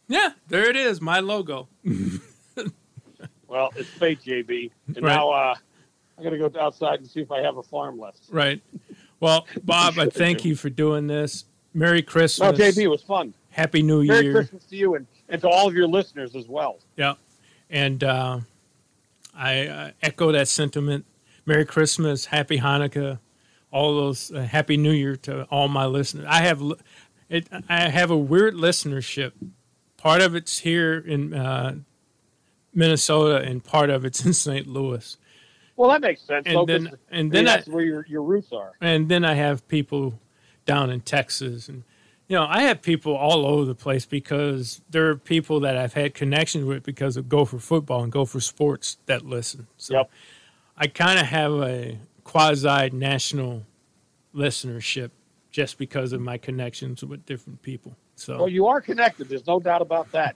[0.07, 1.67] yeah, there it is, my logo.
[3.47, 4.71] Well, it's fate, JB.
[4.87, 5.15] And Right.
[5.15, 5.55] now uh,
[6.19, 8.19] I got to go outside and see if I have a farm left.
[8.29, 8.61] Right.
[9.21, 11.45] Well, Bob, I thank you for doing this.
[11.73, 12.59] Merry No, Christmas.
[12.59, 13.33] JB, it was fun.
[13.51, 14.33] Happy New Merry Year.
[14.33, 16.79] Merry Christmas to you and, and to all of your listeners as well.
[16.97, 17.13] Yeah.
[17.69, 18.39] And uh,
[19.35, 21.05] I uh, echo that sentiment.
[21.45, 23.19] Merry Christmas, Happy Hanukkah,
[23.71, 26.25] all those uh, Happy New Year to all my listeners.
[26.27, 26.61] I have
[27.29, 27.47] it.
[27.69, 29.31] I have a weird listenership.
[29.97, 31.75] Part of it's here in uh,
[32.73, 34.67] Minnesota, and part of it's in St.
[34.67, 35.17] Louis.
[35.75, 36.43] Well, that makes sense.
[36.47, 38.71] And then- and then I- that's where your, your roots are.
[38.81, 40.19] And then I have people
[40.65, 41.83] down in Texas and
[42.27, 45.93] you know, I have people all over the place because there are people that I've
[45.93, 49.67] had connections with because of Gopher football and Gopher sports that listen.
[49.77, 50.07] So
[50.77, 53.63] I kind of have a quasi national
[54.35, 55.11] listenership
[55.51, 57.95] just because of my connections with different people.
[58.15, 59.29] So Well, you are connected.
[59.29, 60.35] There's no doubt about that.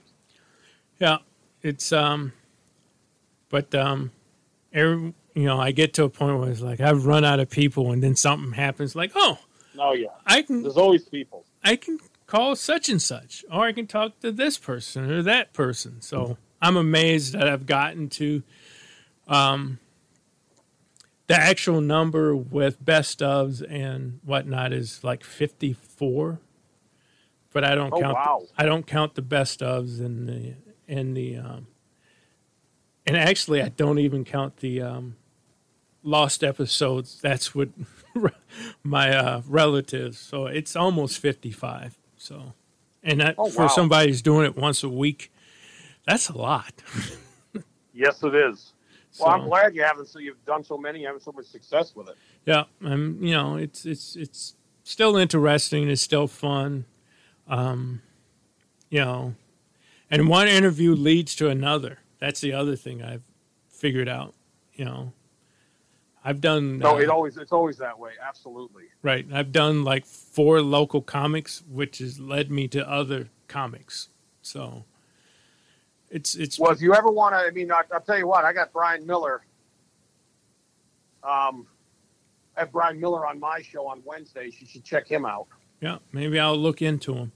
[0.98, 1.18] yeah,
[1.62, 2.32] it's um,
[3.50, 4.10] but um,
[4.72, 7.50] every you know, I get to a point where it's like I've run out of
[7.50, 9.38] people, and then something happens, like oh,
[9.74, 10.08] No, yeah.
[10.26, 10.62] I can.
[10.62, 11.44] There's always people.
[11.64, 15.52] I can call such and such, or I can talk to this person or that
[15.52, 16.00] person.
[16.00, 18.42] So I'm amazed that I've gotten to
[19.28, 19.78] um,
[21.26, 26.40] the actual number with best ofs and whatnot is like 54.
[27.52, 28.14] But I don't Oh, count.
[28.14, 28.42] wow.
[28.56, 30.54] I don't count the best ofs and the
[30.88, 31.66] and the um,
[33.06, 35.16] and actually I don't even count the um,
[36.02, 37.20] lost episodes.
[37.20, 37.68] That's what
[38.82, 40.18] my uh, relatives.
[40.18, 41.98] So it's almost 55.
[42.16, 42.54] So,
[43.02, 45.32] and that, Oh, for somebody who's doing it once a week,
[46.06, 46.72] that's a lot.
[47.94, 48.72] Yes, it is.
[49.20, 50.08] Well, I'm glad you haven't.
[50.08, 52.16] So you've done so many, you having so much success with it.
[52.46, 55.88] Yeah, um, you know, it's it's it's still interesting.
[55.88, 56.86] It's still fun.
[57.46, 58.00] Um,
[58.88, 59.34] you know,
[60.10, 61.98] and one interview leads to another.
[62.18, 63.22] That's the other thing I've
[63.68, 64.34] figured out.
[64.72, 65.12] You know,
[66.24, 68.12] I've done No, uh, it always it's always that way.
[68.26, 68.84] Absolutely.
[69.02, 69.26] Right.
[69.32, 74.08] I've done like four local comics, which has led me to other comics.
[74.40, 74.84] So
[76.10, 78.44] it's it's Well, if you ever want to, I mean, I, I'll tell you what.
[78.44, 79.42] I got Brian Miller.
[81.24, 81.66] Um,
[82.56, 84.60] I have Brian Miller on my show on Wednesdays.
[84.60, 85.46] You should check him out.
[85.80, 85.98] yeah.
[86.12, 87.32] Maybe I'll look into him.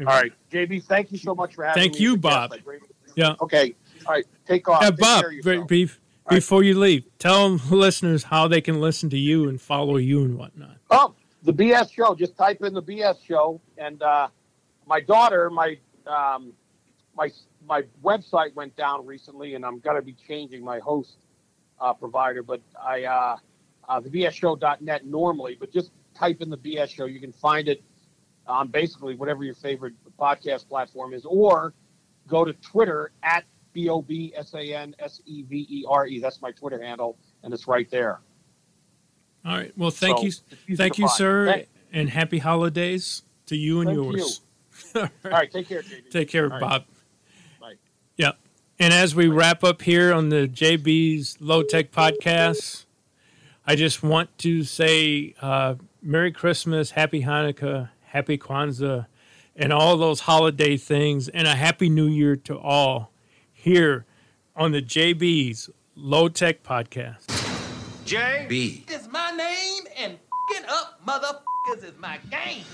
[0.00, 0.84] All right, JB.
[0.84, 2.00] Thank you so much for having Thank me.
[2.00, 2.50] you, a guest.
[2.50, 2.54] Bob.
[3.16, 3.34] Yeah.
[3.40, 3.74] Okay.
[4.06, 4.24] All right.
[4.46, 4.80] Take off.
[4.82, 5.20] Yeah, Take Bob.
[5.22, 5.68] care of be- yourself.
[5.68, 5.90] be-
[6.28, 10.24] before you leave, tell them, listeners how they can listen to you and follow you
[10.24, 10.76] and whatnot.
[10.90, 12.14] Oh, the BS show.
[12.14, 14.28] Just type in the BS show, and uh,
[14.86, 16.52] my daughter, my um,
[17.16, 17.30] my
[17.66, 21.16] my website went down recently, and I'm gonna be changing my host
[21.80, 22.42] uh, provider.
[22.42, 23.36] But I uh,
[23.88, 27.06] uh, the BSShow.net normally, but just type in the BS show.
[27.06, 27.82] You can find it
[28.46, 31.74] on basically whatever your favorite podcast platform is, or
[32.26, 36.06] go to Twitter at B O B S A N S E V E R
[36.06, 36.18] E.
[36.20, 38.20] That's my Twitter handle, and it's right there.
[39.44, 39.72] All right.
[39.76, 40.24] Well, thank So,
[40.66, 41.16] you, thank you, find.
[41.16, 41.62] sir,
[41.92, 44.40] and happy holidays to you and Thank yours.
[44.94, 46.10] All right, take care, JB.
[46.10, 46.60] Take care, All right.
[46.60, 46.84] Bob.
[47.60, 47.74] Bye.
[48.16, 48.32] Yeah.
[48.78, 52.84] And as we wrap up here on the JB's Low Tech Podcast,
[53.66, 59.06] I just want to say uh, Merry Christmas, Happy Hanukkah, Happy Kwanzaa,
[59.56, 63.10] and all those holiday things, and a Happy New Year to all
[63.68, 64.06] here
[64.56, 67.26] on the JB's Low Tech Podcast.
[68.06, 68.86] J B.
[68.88, 70.18] is my name and
[70.50, 72.64] fing up motherfuckers is my game.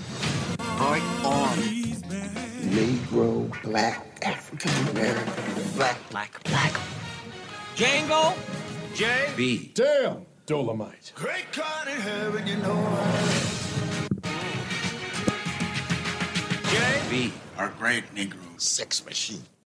[0.61, 1.59] Art on.
[2.71, 6.73] Negro, black, African American, black, black, black.
[7.75, 8.37] Django,
[8.95, 9.73] J B.
[9.75, 11.11] Damn, Dolomite.
[11.17, 12.79] Great God in heaven, you know.
[16.71, 17.33] J B.
[17.59, 19.43] Our great Negro sex machine.